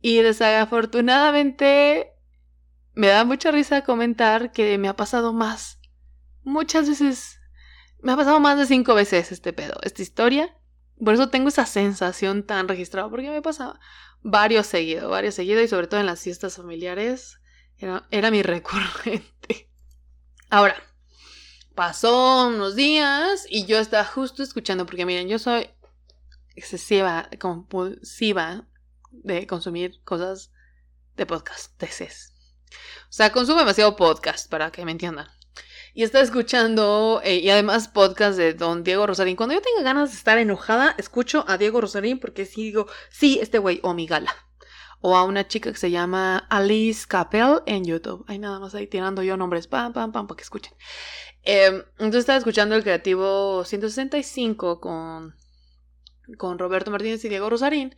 Y 0.00 0.18
desafortunadamente 0.18 2.12
me 2.94 3.08
da 3.08 3.24
mucha 3.24 3.50
risa 3.50 3.82
comentar 3.82 4.52
que 4.52 4.78
me 4.78 4.88
ha 4.88 4.96
pasado 4.96 5.32
más. 5.32 5.80
Muchas 6.44 6.88
veces. 6.88 7.40
Me 8.00 8.12
ha 8.12 8.16
pasado 8.16 8.38
más 8.38 8.56
de 8.56 8.66
cinco 8.66 8.94
veces 8.94 9.32
este 9.32 9.52
pedo, 9.52 9.74
esta 9.82 10.02
historia. 10.02 10.56
Por 11.04 11.14
eso 11.14 11.28
tengo 11.28 11.48
esa 11.48 11.66
sensación 11.66 12.44
tan 12.44 12.68
registrada, 12.68 13.10
porque 13.10 13.30
me 13.30 13.42
pasaba 13.42 13.80
varios 14.22 14.66
seguidos, 14.66 15.10
varios 15.10 15.34
seguidos 15.34 15.64
y 15.64 15.68
sobre 15.68 15.88
todo 15.88 16.00
en 16.00 16.06
las 16.06 16.20
fiestas 16.22 16.56
familiares 16.56 17.37
era, 17.78 18.30
mi 18.30 18.42
recurrente. 18.42 19.70
Ahora, 20.50 20.76
pasó 21.74 22.48
unos 22.48 22.74
días 22.74 23.46
y 23.48 23.66
yo 23.66 23.78
estaba 23.78 24.04
justo 24.04 24.42
escuchando, 24.42 24.84
porque 24.86 25.06
miren, 25.06 25.28
yo 25.28 25.38
soy 25.38 25.70
excesiva, 26.56 27.28
compulsiva 27.38 28.66
de 29.12 29.46
consumir 29.46 30.02
cosas 30.04 30.50
de 31.16 31.26
podcast, 31.26 31.76
tesis. 31.76 32.32
O 33.04 33.12
sea, 33.12 33.32
consumo 33.32 33.60
demasiado 33.60 33.96
podcast, 33.96 34.50
para 34.50 34.70
que 34.70 34.84
me 34.84 34.92
entiendan. 34.92 35.28
Y 35.94 36.02
estaba 36.02 36.24
escuchando, 36.24 37.20
eh, 37.24 37.36
y 37.36 37.50
además 37.50 37.88
podcast 37.88 38.36
de 38.36 38.54
don 38.54 38.82
Diego 38.82 39.06
Rosarín. 39.06 39.36
Cuando 39.36 39.54
yo 39.54 39.62
tenga 39.62 39.82
ganas 39.82 40.10
de 40.10 40.16
estar 40.16 40.38
enojada, 40.38 40.94
escucho 40.98 41.44
a 41.48 41.58
Diego 41.58 41.80
Rosarín 41.80 42.18
porque 42.18 42.44
sí 42.44 42.64
digo, 42.64 42.86
sí, 43.10 43.38
este 43.40 43.58
güey, 43.58 43.80
o 43.82 43.94
mi 43.94 44.06
gala 44.06 44.47
o 45.00 45.16
a 45.16 45.24
una 45.24 45.46
chica 45.46 45.72
que 45.72 45.78
se 45.78 45.90
llama 45.90 46.38
Alice 46.48 47.06
Capel 47.06 47.60
en 47.66 47.84
YouTube. 47.84 48.24
Hay 48.28 48.38
nada 48.38 48.58
más 48.58 48.74
ahí 48.74 48.86
tirando 48.86 49.22
yo 49.22 49.36
nombres, 49.36 49.66
pam, 49.66 49.92
pam, 49.92 50.12
pam, 50.12 50.26
para 50.26 50.36
que 50.36 50.42
escuchen. 50.42 50.72
Em, 51.42 51.82
entonces 51.92 52.20
estaba 52.20 52.38
escuchando 52.38 52.74
el 52.74 52.82
creativo 52.82 53.64
165 53.64 54.80
con, 54.80 55.34
con 56.36 56.58
Roberto 56.58 56.90
Martínez 56.90 57.24
y 57.24 57.28
Diego 57.28 57.48
Rosarín. 57.48 57.94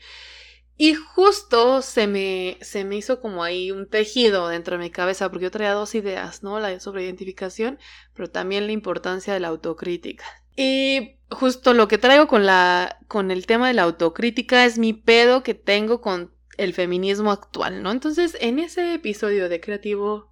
Y 0.77 0.95
justo 0.95 1.83
se 1.83 2.07
me, 2.07 2.57
se 2.63 2.85
me 2.85 2.97
hizo 2.97 3.21
como 3.21 3.45
ahí 3.45 3.71
un 3.71 3.87
tejido 3.87 4.49
dentro 4.49 4.79
de 4.79 4.85
mi 4.85 4.91
cabeza, 4.91 5.29
porque 5.29 5.45
yo 5.45 5.51
traía 5.51 5.73
dos 5.73 5.95
ideas, 5.95 6.43
¿no? 6.43 6.59
La 6.59 6.81
sobre 6.81 7.05
identificación, 7.05 7.79
pero 8.15 8.31
también 8.31 8.67
la 8.67 8.73
importancia 8.73 9.35
de 9.35 9.41
la 9.41 9.49
autocrítica. 9.49 10.25
Y 10.57 11.17
justo 11.31 11.75
lo 11.75 11.87
que 11.87 11.99
traigo 11.99 12.29
con, 12.29 12.47
la, 12.47 12.99
con 13.09 13.31
el 13.31 13.47
tema 13.47 13.69
de 13.69 13.75
la 13.75 13.83
autocrítica 13.83 14.65
es 14.65 14.79
mi 14.79 14.93
pedo 14.93 15.43
que 15.43 15.55
tengo 15.55 16.01
con 16.01 16.33
el 16.61 16.75
feminismo 16.75 17.33
actual, 17.33 17.83
¿no? 17.83 17.91
Entonces, 17.91 18.37
en 18.41 18.59
ese 18.59 18.95
episodio 18.95 19.49
de 19.49 19.61
Creativo 19.61 20.31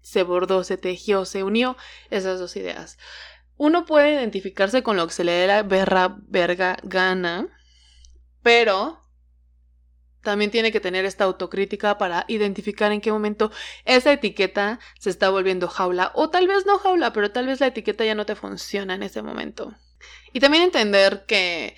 se 0.00 0.22
bordó, 0.22 0.62
se 0.62 0.76
tejió, 0.76 1.24
se 1.24 1.42
unió 1.42 1.76
esas 2.10 2.38
dos 2.38 2.54
ideas. 2.54 2.98
Uno 3.56 3.84
puede 3.84 4.12
identificarse 4.12 4.84
con 4.84 4.96
lo 4.96 5.08
que 5.08 5.12
se 5.12 5.24
le 5.24 5.32
dé 5.32 5.46
la 5.48 5.64
berra 5.64 6.18
verga 6.28 6.76
gana, 6.84 7.48
pero 8.42 9.00
también 10.22 10.52
tiene 10.52 10.70
que 10.70 10.80
tener 10.80 11.04
esta 11.04 11.24
autocrítica 11.24 11.98
para 11.98 12.24
identificar 12.28 12.92
en 12.92 13.00
qué 13.00 13.10
momento 13.10 13.50
esa 13.84 14.12
etiqueta 14.12 14.78
se 15.00 15.10
está 15.10 15.30
volviendo 15.30 15.66
jaula 15.68 16.12
o 16.14 16.30
tal 16.30 16.46
vez 16.46 16.64
no 16.64 16.78
jaula, 16.78 17.12
pero 17.12 17.32
tal 17.32 17.46
vez 17.46 17.58
la 17.58 17.68
etiqueta 17.68 18.04
ya 18.04 18.14
no 18.14 18.26
te 18.26 18.36
funciona 18.36 18.94
en 18.94 19.02
ese 19.02 19.22
momento. 19.22 19.74
Y 20.32 20.38
también 20.38 20.62
entender 20.62 21.24
que 21.26 21.76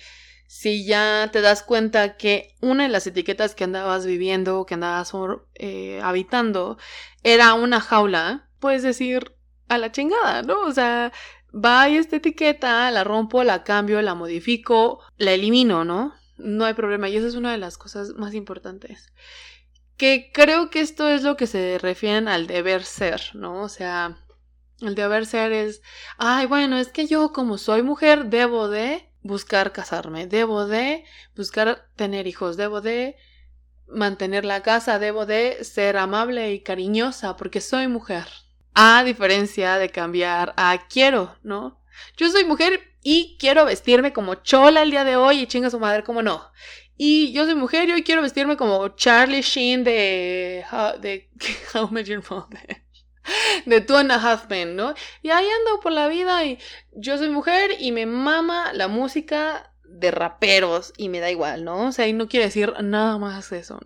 si 0.49 0.83
ya 0.83 1.29
te 1.31 1.41
das 1.41 1.61
cuenta 1.61 2.17
que 2.17 2.55
una 2.59 2.81
de 2.81 2.89
las 2.89 3.05
etiquetas 3.05 3.53
que 3.53 3.65
andabas 3.65 4.07
viviendo, 4.07 4.65
que 4.65 4.73
andabas 4.73 5.11
eh, 5.53 6.01
habitando, 6.03 6.79
era 7.21 7.53
una 7.53 7.79
jaula, 7.79 8.49
puedes 8.59 8.81
decir 8.81 9.35
a 9.67 9.77
la 9.77 9.91
chingada, 9.91 10.41
¿no? 10.41 10.61
O 10.61 10.71
sea, 10.71 11.13
va 11.53 11.87
y 11.87 11.97
esta 11.97 12.15
etiqueta, 12.15 12.89
la 12.89 13.03
rompo, 13.03 13.43
la 13.43 13.63
cambio, 13.63 14.01
la 14.01 14.15
modifico, 14.15 15.01
la 15.17 15.33
elimino, 15.33 15.85
¿no? 15.85 16.15
No 16.39 16.65
hay 16.65 16.73
problema. 16.73 17.09
Y 17.09 17.17
esa 17.17 17.27
es 17.27 17.35
una 17.35 17.51
de 17.51 17.59
las 17.59 17.77
cosas 17.77 18.15
más 18.15 18.33
importantes. 18.33 19.13
Que 19.97 20.31
creo 20.33 20.71
que 20.71 20.81
esto 20.81 21.09
es 21.09 21.21
lo 21.21 21.37
que 21.37 21.45
se 21.45 21.77
refieren 21.77 22.27
al 22.27 22.47
deber 22.47 22.83
ser, 22.85 23.21
¿no? 23.35 23.61
O 23.61 23.69
sea, 23.69 24.17
el 24.81 24.95
deber 24.95 25.27
ser 25.27 25.51
es, 25.51 25.83
ay, 26.17 26.47
bueno, 26.47 26.79
es 26.79 26.87
que 26.87 27.05
yo 27.05 27.33
como 27.33 27.59
soy 27.59 27.83
mujer 27.83 28.25
debo 28.31 28.67
de 28.67 29.08
buscar 29.29 29.71
casarme, 29.71 30.27
debo 30.27 30.65
de 30.67 31.05
buscar 31.35 31.87
tener 31.95 32.27
hijos, 32.27 32.57
debo 32.57 32.81
de 32.81 33.15
mantener 33.87 34.43
la 34.43 34.61
casa, 34.61 34.99
debo 34.99 35.25
de 35.25 35.63
ser 35.63 35.95
amable 35.97 36.51
y 36.51 36.59
cariñosa 36.61 37.37
porque 37.37 37.61
soy 37.61 37.87
mujer. 37.87 38.25
A 38.73 39.03
diferencia 39.03 39.77
de 39.77 39.89
cambiar 39.89 40.53
a 40.57 40.87
quiero, 40.89 41.35
¿no? 41.43 41.81
Yo 42.17 42.29
soy 42.29 42.43
mujer 42.45 42.81
y 43.01 43.37
quiero 43.39 43.65
vestirme 43.65 44.13
como 44.13 44.35
chola 44.35 44.81
el 44.81 44.91
día 44.91 45.03
de 45.03 45.15
hoy 45.15 45.39
y 45.39 45.47
chinga 45.47 45.69
su 45.69 45.79
madre, 45.79 46.03
como 46.03 46.21
no. 46.21 46.51
Y 46.97 47.31
yo 47.31 47.45
soy 47.45 47.55
mujer 47.55 47.87
y 47.87 47.93
hoy 47.93 48.03
quiero 48.03 48.21
vestirme 48.21 48.57
como 48.57 48.89
Charlie 48.89 49.41
Sheen 49.41 49.83
de, 49.83 50.65
de 50.99 51.29
How 51.73 51.89
Met 51.89 52.07
Your 52.07 52.23
Mother 52.29 52.88
de 53.65 53.81
Two 53.81 53.97
and 53.97 54.11
a 54.11 54.15
Half 54.15 54.49
¿no? 54.67 54.93
Y 55.21 55.29
ahí 55.29 55.45
ando 55.45 55.79
por 55.81 55.91
la 55.91 56.07
vida 56.07 56.45
y 56.45 56.59
yo 56.91 57.17
soy 57.17 57.29
mujer 57.29 57.71
y 57.79 57.91
me 57.91 58.05
mama 58.05 58.73
la 58.73 58.87
música 58.87 59.73
de 59.83 60.11
raperos 60.11 60.93
y 60.97 61.09
me 61.09 61.19
da 61.19 61.31
igual, 61.31 61.63
¿no? 61.63 61.87
O 61.87 61.91
sea, 61.91 62.07
y 62.07 62.13
no 62.13 62.27
quiere 62.27 62.45
decir 62.45 62.73
nada 62.81 63.17
más 63.17 63.51
eso. 63.51 63.79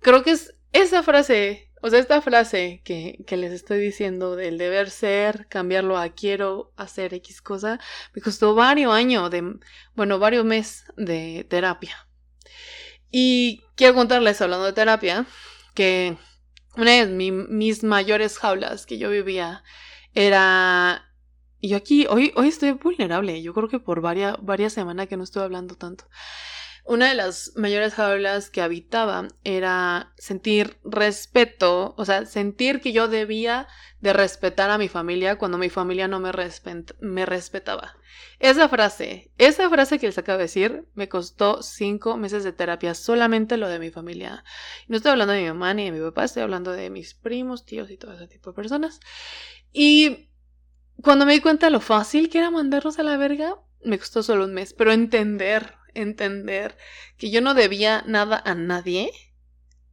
Creo 0.00 0.22
que 0.22 0.32
es 0.32 0.54
esa 0.72 1.02
frase, 1.02 1.70
o 1.82 1.90
sea, 1.90 1.98
esta 1.98 2.20
frase 2.22 2.82
que, 2.84 3.18
que 3.26 3.36
les 3.36 3.52
estoy 3.52 3.78
diciendo 3.78 4.36
del 4.36 4.58
deber 4.58 4.90
ser, 4.90 5.46
cambiarlo 5.48 5.98
a 5.98 6.10
quiero 6.10 6.72
hacer 6.76 7.14
X 7.14 7.42
cosa, 7.42 7.80
me 8.12 8.22
costó 8.22 8.54
varios 8.54 8.92
años 8.92 9.30
de, 9.30 9.58
bueno, 9.94 10.18
varios 10.18 10.44
meses 10.44 10.84
de 10.96 11.46
terapia. 11.48 11.96
Y 13.10 13.62
quiero 13.76 13.94
contarles, 13.94 14.40
hablando 14.40 14.66
de 14.66 14.72
terapia, 14.72 15.26
que 15.74 16.16
una 16.76 16.92
de 16.92 17.06
mis 17.06 17.84
mayores 17.84 18.38
jaulas 18.38 18.86
que 18.86 18.98
yo 18.98 19.10
vivía 19.10 19.62
era... 20.14 21.10
Y 21.60 21.68
yo 21.68 21.78
aquí, 21.78 22.06
hoy, 22.10 22.32
hoy 22.36 22.48
estoy 22.48 22.72
vulnerable, 22.72 23.40
yo 23.40 23.54
creo 23.54 23.68
que 23.68 23.78
por 23.78 24.02
varias, 24.02 24.36
varias 24.42 24.74
semanas 24.74 25.08
que 25.08 25.16
no 25.16 25.24
estoy 25.24 25.42
hablando 25.42 25.76
tanto. 25.76 26.04
Una 26.86 27.08
de 27.08 27.14
las 27.14 27.52
mayores 27.56 27.94
jaulas 27.94 28.50
que 28.50 28.60
habitaba 28.60 29.28
era 29.42 30.12
sentir 30.18 30.76
respeto, 30.84 31.94
o 31.96 32.04
sea, 32.04 32.26
sentir 32.26 32.82
que 32.82 32.92
yo 32.92 33.08
debía 33.08 33.68
de 34.00 34.12
respetar 34.12 34.68
a 34.70 34.76
mi 34.76 34.88
familia 34.88 35.36
cuando 35.38 35.56
mi 35.56 35.70
familia 35.70 36.08
no 36.08 36.20
me, 36.20 36.30
respetaba. 37.24 37.96
Esa 38.38 38.68
frase, 38.68 39.32
esa 39.38 39.70
frase 39.70 39.98
que 39.98 40.08
les 40.08 40.18
acabo 40.18 40.36
de 40.36 40.44
decir, 40.44 40.84
me 40.94 41.08
costó 41.08 41.62
cinco 41.62 42.18
meses 42.18 42.44
de 42.44 42.52
terapia, 42.52 42.92
solamente 42.92 43.56
lo 43.56 43.68
de 43.68 43.78
mi 43.78 43.90
familia. 43.90 44.44
No 44.86 44.98
estoy 44.98 45.12
hablando 45.12 45.32
de 45.32 45.40
mi 45.40 45.48
mamá 45.48 45.72
ni 45.72 45.86
de 45.86 45.92
mi 45.92 46.00
papá, 46.00 46.24
estoy 46.24 46.42
hablando 46.42 46.70
de 46.72 46.90
mis 46.90 47.14
primos, 47.14 47.64
tíos 47.64 47.90
y 47.90 47.96
todo 47.96 48.12
ese 48.12 48.28
tipo 48.28 48.50
de 48.50 48.56
personas. 48.56 49.00
Y 49.72 50.28
cuando 51.02 51.24
me 51.24 51.32
di 51.32 51.40
cuenta 51.40 51.68
de 51.68 51.72
lo 51.72 51.80
fácil 51.80 52.28
que 52.28 52.40
era 52.40 52.50
mandarlos 52.50 52.98
a 52.98 53.04
la 53.04 53.16
verga, 53.16 53.56
me 53.82 53.98
costó 53.98 54.22
solo 54.22 54.44
un 54.44 54.52
mes, 54.52 54.74
pero 54.74 54.92
entender 54.92 55.76
entender 55.94 56.76
que 57.16 57.30
yo 57.30 57.40
no 57.40 57.54
debía 57.54 58.02
nada 58.06 58.40
a 58.44 58.54
nadie, 58.54 59.10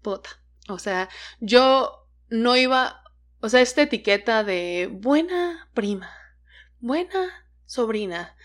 puta. 0.02 0.30
O 0.68 0.80
sea, 0.80 1.10
yo 1.40 2.08
no 2.30 2.56
iba, 2.56 3.04
o 3.42 3.50
sea, 3.50 3.62
esta 3.62 3.82
etiqueta 3.82 4.44
de 4.44 4.90
buena 4.92 5.70
prima, 5.74 6.12
buena 6.80 7.46
sobrina. 7.66 8.36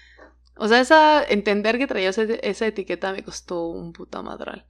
O 0.57 0.69
sea, 0.69 0.81
esa, 0.81 1.25
entender 1.25 1.79
que 1.79 1.87
traía 1.87 2.11
esa, 2.11 2.67
etiqueta 2.67 3.13
me 3.13 3.23
costó 3.23 3.67
un 3.67 3.93
puta 3.93 4.23
madral. 4.23 4.67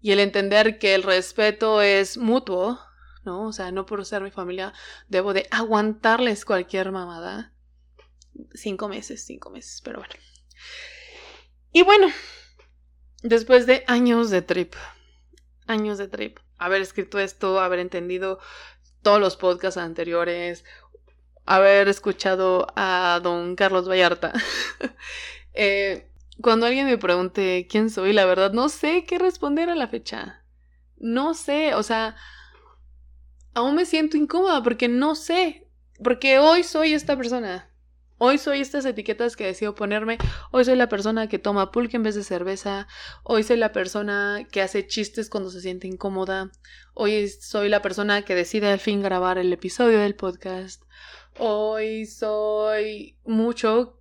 Y 0.00 0.12
el 0.12 0.20
entender 0.20 0.78
que 0.78 0.94
el 0.94 1.02
respeto 1.02 1.82
es 1.82 2.16
mutuo, 2.16 2.78
¿no? 3.24 3.48
O 3.48 3.52
sea, 3.52 3.72
no 3.72 3.86
por 3.86 4.04
ser 4.06 4.22
mi 4.22 4.30
familia 4.30 4.72
debo 5.08 5.32
de 5.34 5.48
aguantarles 5.50 6.44
cualquier 6.44 6.92
mamada. 6.92 7.52
Cinco 8.54 8.88
meses, 8.88 9.24
cinco 9.24 9.50
meses, 9.50 9.80
pero 9.82 9.98
bueno. 9.98 10.14
Y 11.76 11.82
bueno, 11.82 12.06
después 13.22 13.66
de 13.66 13.84
años 13.86 14.30
de 14.30 14.40
trip, 14.40 14.72
años 15.66 15.98
de 15.98 16.08
trip, 16.08 16.38
haber 16.56 16.80
escrito 16.80 17.18
esto, 17.18 17.60
haber 17.60 17.80
entendido 17.80 18.38
todos 19.02 19.20
los 19.20 19.36
podcasts 19.36 19.76
anteriores, 19.76 20.64
haber 21.44 21.88
escuchado 21.88 22.66
a 22.76 23.20
don 23.22 23.56
Carlos 23.56 23.86
Vallarta. 23.86 24.32
Eh, 25.58 26.10
cuando 26.40 26.64
alguien 26.64 26.86
me 26.86 26.96
pregunte 26.96 27.66
quién 27.68 27.90
soy, 27.90 28.14
la 28.14 28.24
verdad 28.24 28.52
no 28.52 28.70
sé 28.70 29.04
qué 29.04 29.18
responder 29.18 29.68
a 29.68 29.74
la 29.74 29.88
fecha. 29.88 30.44
No 30.96 31.34
sé, 31.34 31.74
o 31.74 31.82
sea, 31.82 32.16
aún 33.52 33.74
me 33.74 33.84
siento 33.84 34.16
incómoda 34.16 34.62
porque 34.62 34.88
no 34.88 35.14
sé, 35.14 35.68
porque 36.02 36.38
hoy 36.38 36.62
soy 36.62 36.94
esta 36.94 37.18
persona. 37.18 37.70
Hoy 38.18 38.38
soy 38.38 38.62
estas 38.62 38.86
etiquetas 38.86 39.36
que 39.36 39.44
decido 39.44 39.74
ponerme. 39.74 40.16
Hoy 40.50 40.64
soy 40.64 40.76
la 40.76 40.88
persona 40.88 41.28
que 41.28 41.38
toma 41.38 41.70
pulque 41.70 41.96
en 41.96 42.02
vez 42.02 42.14
de 42.14 42.24
cerveza. 42.24 42.88
Hoy 43.24 43.42
soy 43.42 43.58
la 43.58 43.72
persona 43.72 44.46
que 44.50 44.62
hace 44.62 44.86
chistes 44.86 45.28
cuando 45.28 45.50
se 45.50 45.60
siente 45.60 45.86
incómoda. 45.86 46.50
Hoy 46.94 47.28
soy 47.28 47.68
la 47.68 47.82
persona 47.82 48.22
que 48.22 48.34
decide 48.34 48.72
al 48.72 48.78
fin 48.78 49.02
grabar 49.02 49.36
el 49.36 49.52
episodio 49.52 49.98
del 49.98 50.14
podcast. 50.14 50.82
Hoy 51.38 52.06
soy 52.06 53.18
mucho, 53.26 54.00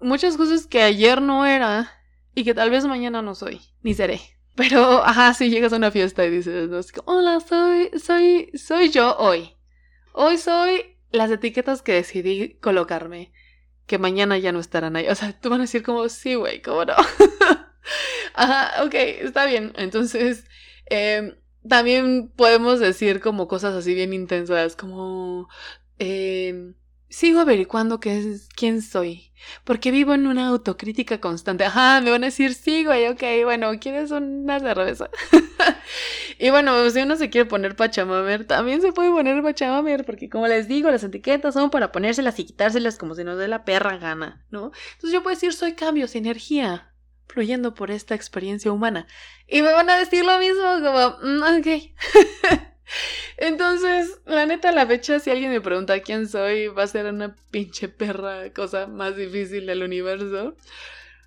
muchas 0.00 0.36
cosas 0.36 0.66
que 0.66 0.82
ayer 0.82 1.22
no 1.22 1.46
era 1.46 1.92
y 2.34 2.42
que 2.42 2.54
tal 2.54 2.70
vez 2.70 2.84
mañana 2.86 3.22
no 3.22 3.36
soy, 3.36 3.60
ni 3.82 3.94
seré. 3.94 4.20
Pero, 4.56 5.04
ajá, 5.04 5.32
si 5.32 5.50
llegas 5.50 5.72
a 5.72 5.76
una 5.76 5.92
fiesta 5.92 6.24
y 6.24 6.30
dices, 6.30 6.68
hola, 7.04 7.38
soy, 7.38 7.90
soy, 8.00 8.50
soy 8.54 8.90
yo 8.90 9.16
hoy. 9.16 9.54
Hoy 10.12 10.38
soy 10.38 10.96
las 11.12 11.30
etiquetas 11.30 11.82
que 11.82 11.92
decidí 11.92 12.54
colocarme 12.60 13.32
que 13.86 13.98
mañana 13.98 14.38
ya 14.38 14.52
no 14.52 14.60
estarán 14.60 14.96
ahí. 14.96 15.08
O 15.08 15.14
sea, 15.14 15.32
tú 15.38 15.50
van 15.50 15.60
a 15.60 15.64
decir 15.64 15.82
como, 15.82 16.08
sí, 16.08 16.34
güey, 16.34 16.62
¿cómo 16.62 16.84
no? 16.84 16.94
Ajá, 18.34 18.84
ok, 18.84 18.94
está 18.94 19.46
bien. 19.46 19.72
Entonces, 19.76 20.44
em, 20.86 21.36
también 21.68 22.28
podemos 22.36 22.80
decir 22.80 23.20
como 23.20 23.48
cosas 23.48 23.74
así 23.74 23.94
bien 23.94 24.12
intensas, 24.12 24.76
como, 24.76 25.48
eh, 25.98 26.74
Sigo 27.14 27.38
averiguando 27.38 28.00
qué 28.00 28.18
es, 28.18 28.48
quién 28.56 28.82
soy, 28.82 29.30
porque 29.62 29.92
vivo 29.92 30.14
en 30.14 30.26
una 30.26 30.48
autocrítica 30.48 31.20
constante. 31.20 31.64
Ajá, 31.64 32.00
me 32.00 32.10
van 32.10 32.24
a 32.24 32.26
decir, 32.26 32.54
sí, 32.54 32.84
güey, 32.84 33.06
ok, 33.06 33.22
bueno, 33.44 33.70
¿quieres 33.78 34.10
una 34.10 34.58
cerveza? 34.58 35.10
y 36.40 36.50
bueno, 36.50 36.90
si 36.90 37.02
uno 37.02 37.14
se 37.14 37.30
quiere 37.30 37.48
poner 37.48 37.76
pachamamer, 37.76 38.48
también 38.48 38.82
se 38.82 38.92
puede 38.92 39.12
poner 39.12 39.44
pachamamer, 39.44 40.04
porque 40.04 40.28
como 40.28 40.48
les 40.48 40.66
digo, 40.66 40.90
las 40.90 41.04
etiquetas 41.04 41.54
son 41.54 41.70
para 41.70 41.92
ponérselas 41.92 42.36
y 42.40 42.46
quitárselas 42.46 42.98
como 42.98 43.14
si 43.14 43.22
nos 43.22 43.38
dé 43.38 43.46
la 43.46 43.64
perra 43.64 43.96
gana, 43.96 44.44
¿no? 44.50 44.72
Entonces 44.94 45.12
yo 45.12 45.22
puedo 45.22 45.36
decir, 45.36 45.52
soy 45.52 45.74
cambios, 45.74 46.16
energía, 46.16 46.92
fluyendo 47.28 47.74
por 47.74 47.92
esta 47.92 48.16
experiencia 48.16 48.72
humana. 48.72 49.06
Y 49.46 49.62
me 49.62 49.72
van 49.72 49.88
a 49.88 49.98
decir 49.98 50.24
lo 50.24 50.36
mismo, 50.40 50.64
como, 50.82 51.16
mm, 51.22 51.60
ok. 51.60 52.64
Entonces, 53.36 54.20
la 54.26 54.46
neta, 54.46 54.72
la 54.72 54.86
fecha, 54.86 55.18
si 55.18 55.30
alguien 55.30 55.50
me 55.50 55.60
pregunta 55.60 56.00
quién 56.00 56.28
soy, 56.28 56.68
va 56.68 56.84
a 56.84 56.86
ser 56.86 57.06
una 57.06 57.34
pinche 57.50 57.88
perra 57.88 58.52
cosa 58.52 58.86
más 58.86 59.16
difícil 59.16 59.66
del 59.66 59.82
universo. 59.82 60.54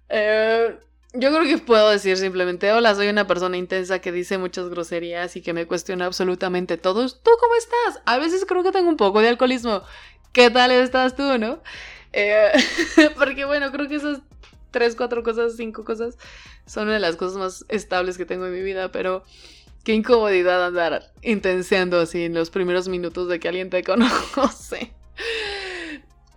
Eh, 0.09 0.77
yo 1.13 1.29
creo 1.31 1.43
que 1.43 1.57
puedo 1.57 1.89
decir 1.89 2.17
simplemente, 2.17 2.71
hola, 2.71 2.93
soy 2.95 3.07
una 3.07 3.27
persona 3.27 3.57
intensa 3.57 3.99
que 3.99 4.11
dice 4.11 4.37
muchas 4.37 4.69
groserías 4.69 5.35
y 5.35 5.41
que 5.41 5.53
me 5.53 5.65
cuestiona 5.65 6.05
absolutamente 6.05 6.77
todo. 6.77 7.07
¿Tú 7.09 7.31
cómo 7.39 7.55
estás? 7.55 8.03
A 8.05 8.17
veces 8.17 8.45
creo 8.45 8.63
que 8.63 8.71
tengo 8.71 8.89
un 8.89 8.97
poco 8.97 9.21
de 9.21 9.29
alcoholismo. 9.29 9.83
¿Qué 10.31 10.49
tal 10.51 10.71
estás 10.71 11.15
tú, 11.15 11.37
no? 11.37 11.61
Eh, 12.13 12.51
porque 13.17 13.45
bueno, 13.45 13.71
creo 13.71 13.87
que 13.87 13.95
esas 13.95 14.19
tres, 14.71 14.95
cuatro 14.95 15.23
cosas, 15.23 15.55
cinco 15.55 15.83
cosas 15.83 16.17
son 16.65 16.83
una 16.83 16.93
de 16.93 16.99
las 16.99 17.15
cosas 17.15 17.37
más 17.37 17.65
estables 17.69 18.17
que 18.17 18.25
tengo 18.25 18.45
en 18.45 18.53
mi 18.53 18.61
vida, 18.61 18.91
pero 18.91 19.23
Qué 19.87 19.93
incomodidad 19.93 20.65
andar 20.65 21.13
intenseando 21.21 22.01
así 22.01 22.25
en 22.25 22.33
los 22.33 22.49
primeros 22.49 22.89
minutos 22.89 23.29
de 23.29 23.39
que 23.39 23.47
alguien 23.47 23.69
te 23.69 23.83
conoce. 23.85 24.91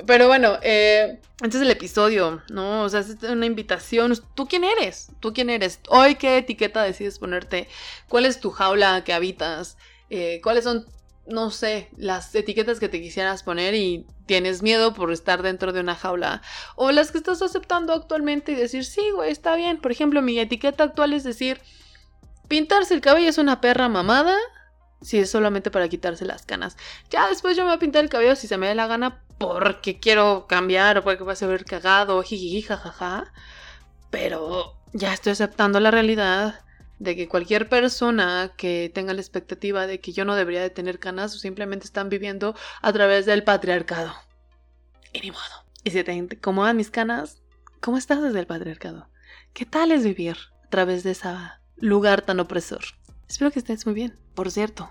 Pero 0.06 0.28
bueno, 0.28 0.56
eh, 0.62 1.18
este 1.42 1.56
es 1.56 1.62
el 1.64 1.70
episodio, 1.72 2.42
¿no? 2.48 2.84
O 2.84 2.88
sea, 2.88 3.00
es 3.00 3.16
una 3.24 3.46
invitación. 3.46 4.16
¿Tú 4.36 4.46
quién 4.46 4.62
eres? 4.62 5.08
¿Tú 5.18 5.32
quién 5.32 5.50
eres? 5.50 5.80
Hoy, 5.88 6.14
¿qué 6.14 6.38
etiqueta 6.38 6.84
decides 6.84 7.18
ponerte? 7.18 7.66
¿Cuál 8.08 8.26
es 8.26 8.38
tu 8.38 8.52
jaula 8.52 9.02
que 9.02 9.12
habitas? 9.12 9.76
Eh, 10.10 10.40
¿Cuáles 10.44 10.62
son, 10.62 10.86
no 11.26 11.50
sé, 11.50 11.88
las 11.96 12.32
etiquetas 12.32 12.78
que 12.78 12.88
te 12.88 13.02
quisieras 13.02 13.42
poner 13.42 13.74
y 13.74 14.06
tienes 14.26 14.62
miedo 14.62 14.94
por 14.94 15.10
estar 15.10 15.42
dentro 15.42 15.72
de 15.72 15.80
una 15.80 15.96
jaula? 15.96 16.40
O 16.76 16.92
las 16.92 17.10
que 17.10 17.18
estás 17.18 17.42
aceptando 17.42 17.94
actualmente 17.94 18.52
y 18.52 18.54
decir, 18.54 18.84
sí, 18.84 19.10
güey, 19.10 19.32
está 19.32 19.56
bien. 19.56 19.80
Por 19.80 19.90
ejemplo, 19.90 20.22
mi 20.22 20.38
etiqueta 20.38 20.84
actual 20.84 21.14
es 21.14 21.24
decir, 21.24 21.60
Pintarse 22.50 22.94
el 22.94 23.00
cabello 23.00 23.28
es 23.28 23.38
una 23.38 23.60
perra 23.60 23.88
mamada 23.88 24.36
si 25.00 25.20
es 25.20 25.30
solamente 25.30 25.70
para 25.70 25.88
quitarse 25.88 26.24
las 26.24 26.44
canas. 26.44 26.76
Ya 27.08 27.28
después 27.28 27.56
yo 27.56 27.62
me 27.62 27.68
voy 27.68 27.76
a 27.76 27.78
pintar 27.78 28.02
el 28.02 28.10
cabello 28.10 28.34
si 28.34 28.48
se 28.48 28.58
me 28.58 28.66
da 28.66 28.74
la 28.74 28.88
gana 28.88 29.22
porque 29.38 30.00
quiero 30.00 30.48
cambiar 30.48 30.98
o 30.98 31.04
porque 31.04 31.22
va 31.22 31.34
a 31.40 31.46
ver 31.46 31.64
cagado, 31.64 32.20
jiji, 32.24 32.60
jajaja. 32.62 33.32
Pero 34.10 34.74
ya 34.92 35.14
estoy 35.14 35.30
aceptando 35.30 35.78
la 35.78 35.92
realidad 35.92 36.64
de 36.98 37.14
que 37.14 37.28
cualquier 37.28 37.68
persona 37.68 38.50
que 38.56 38.90
tenga 38.92 39.14
la 39.14 39.20
expectativa 39.20 39.86
de 39.86 40.00
que 40.00 40.10
yo 40.10 40.24
no 40.24 40.34
debería 40.34 40.60
de 40.60 40.70
tener 40.70 40.98
canas 40.98 41.38
simplemente 41.38 41.84
están 41.84 42.08
viviendo 42.08 42.56
a 42.82 42.92
través 42.92 43.26
del 43.26 43.44
patriarcado. 43.44 44.12
Y 45.12 45.20
ni 45.20 45.30
modo. 45.30 45.64
Y 45.84 45.92
si 45.92 46.02
te 46.02 46.14
incomodan 46.14 46.76
mis 46.76 46.90
canas, 46.90 47.40
¿cómo 47.80 47.96
estás 47.96 48.20
desde 48.20 48.40
el 48.40 48.48
patriarcado? 48.48 49.08
¿Qué 49.52 49.66
tal 49.66 49.92
es 49.92 50.02
vivir 50.02 50.36
a 50.64 50.68
través 50.68 51.04
de 51.04 51.12
esa 51.12 51.59
lugar 51.80 52.22
tan 52.22 52.40
opresor. 52.40 52.82
Espero 53.28 53.50
que 53.50 53.58
estés 53.58 53.86
muy 53.86 53.94
bien. 53.94 54.18
Por 54.34 54.50
cierto, 54.50 54.88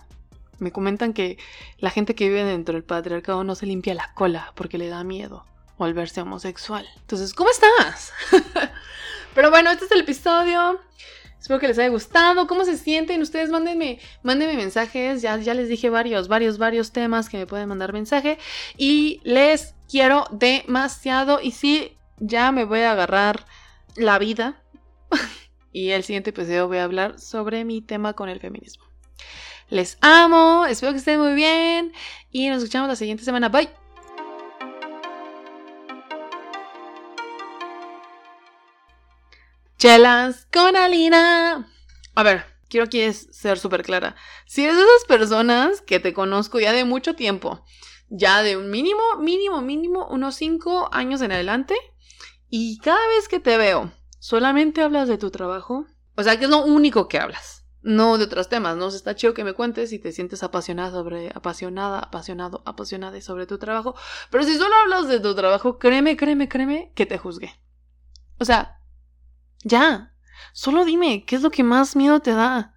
me 0.59 0.71
comentan 0.71 1.13
que 1.13 1.37
la 1.77 1.89
gente 1.89 2.15
que 2.15 2.27
vive 2.27 2.43
dentro 2.43 2.73
del 2.73 2.83
patriarcado 2.83 3.43
no 3.43 3.55
se 3.55 3.65
limpia 3.65 3.93
la 3.93 4.13
cola 4.13 4.51
porque 4.55 4.77
le 4.77 4.89
da 4.89 5.03
miedo 5.03 5.45
volverse 5.77 6.21
homosexual. 6.21 6.85
Entonces, 6.97 7.33
¿cómo 7.33 7.49
estás? 7.49 8.11
Pero 9.33 9.49
bueno, 9.49 9.71
este 9.71 9.85
es 9.85 9.91
el 9.91 10.01
episodio. 10.01 10.79
Espero 11.39 11.59
que 11.59 11.69
les 11.69 11.79
haya 11.79 11.89
gustado. 11.89 12.47
¿Cómo 12.47 12.65
se 12.65 12.77
sienten? 12.77 13.21
Ustedes 13.21 13.49
mándenme, 13.49 13.99
mándenme 14.21 14.57
mensajes. 14.57 15.21
Ya, 15.21 15.37
ya 15.37 15.53
les 15.53 15.69
dije 15.69 15.89
varios, 15.89 16.27
varios, 16.27 16.57
varios 16.57 16.91
temas 16.91 17.29
que 17.29 17.37
me 17.37 17.47
pueden 17.47 17.69
mandar 17.69 17.93
mensaje. 17.93 18.37
Y 18.77 19.21
les 19.23 19.73
quiero 19.89 20.25
demasiado. 20.31 21.39
Y 21.41 21.51
sí, 21.51 21.97
ya 22.17 22.51
me 22.51 22.65
voy 22.65 22.81
a 22.81 22.91
agarrar 22.91 23.45
la 23.95 24.19
vida. 24.19 24.61
y 25.71 25.91
el 25.91 26.03
siguiente 26.03 26.31
episodio 26.31 26.67
voy 26.67 26.77
a 26.77 26.83
hablar 26.83 27.19
sobre 27.19 27.65
mi 27.65 27.81
tema 27.81 28.13
con 28.13 28.29
el 28.29 28.39
feminismo. 28.39 28.85
Les 29.69 29.97
amo, 30.01 30.65
espero 30.65 30.93
que 30.93 30.97
estén 30.97 31.19
muy 31.19 31.33
bien 31.33 31.93
y 32.31 32.49
nos 32.49 32.57
escuchamos 32.57 32.89
la 32.89 32.95
siguiente 32.95 33.23
semana. 33.23 33.49
Bye. 33.49 33.69
Chelas 39.77 40.47
con 40.51 40.75
Alina. 40.75 41.71
A 42.15 42.23
ver, 42.23 42.45
quiero 42.67 42.85
aquí 42.85 43.13
ser 43.13 43.59
súper 43.59 43.83
clara. 43.83 44.15
Si 44.45 44.63
eres 44.63 44.75
de 44.75 44.83
esas 44.83 45.05
personas 45.07 45.81
que 45.81 45.99
te 45.99 46.13
conozco 46.13 46.59
ya 46.59 46.73
de 46.73 46.83
mucho 46.83 47.15
tiempo, 47.15 47.63
ya 48.09 48.41
de 48.41 48.57
un 48.57 48.71
mínimo, 48.71 49.01
mínimo, 49.19 49.61
mínimo, 49.61 50.07
unos 50.07 50.35
5 50.35 50.89
años 50.91 51.21
en 51.21 51.31
adelante, 51.31 51.75
y 52.49 52.79
cada 52.79 53.07
vez 53.09 53.27
que 53.27 53.39
te 53.39 53.55
veo, 53.57 53.91
solamente 54.19 54.81
hablas 54.81 55.07
de 55.07 55.17
tu 55.17 55.31
trabajo, 55.31 55.85
o 56.15 56.23
sea 56.23 56.37
que 56.37 56.45
es 56.45 56.49
lo 56.49 56.63
único 56.63 57.07
que 57.07 57.19
hablas. 57.19 57.65
No 57.81 58.17
de 58.17 58.25
otros 58.25 58.49
temas, 58.49 58.75
¿no? 58.75 58.89
está 58.89 59.15
chido 59.15 59.33
que 59.33 59.45
me 59.45 59.53
cuentes 59.53 59.89
si 59.89 59.99
te 59.99 60.11
sientes 60.11 60.43
apasionada 60.43 60.91
sobre, 60.91 61.29
apasionada, 61.33 61.99
apasionado, 61.99 62.61
apasionada 62.65 63.21
sobre 63.21 63.47
tu 63.47 63.57
trabajo. 63.57 63.95
Pero 64.29 64.43
si 64.43 64.57
solo 64.57 64.75
hablas 64.75 65.07
de 65.07 65.21
tu 65.21 65.33
trabajo, 65.33 65.79
créeme, 65.79 66.17
créeme, 66.17 66.49
créeme 66.49 66.91
que 66.93 67.05
te 67.05 67.17
juzgué. 67.17 67.57
O 68.37 68.43
sea, 68.43 68.81
ya. 69.63 70.13
Solo 70.51 70.83
dime, 70.83 71.23
¿qué 71.25 71.37
es 71.37 71.41
lo 71.41 71.51
que 71.51 71.63
más 71.63 71.95
miedo 71.95 72.19
te 72.19 72.31
da? 72.31 72.75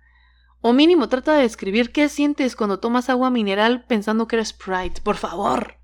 O 0.60 0.72
mínimo 0.72 1.08
trata 1.08 1.34
de 1.34 1.42
describir 1.42 1.90
qué 1.90 2.08
sientes 2.08 2.54
cuando 2.54 2.78
tomas 2.78 3.10
agua 3.10 3.30
mineral 3.30 3.84
pensando 3.86 4.28
que 4.28 4.36
eres 4.36 4.48
Sprite, 4.50 5.00
por 5.00 5.16
favor. 5.16 5.81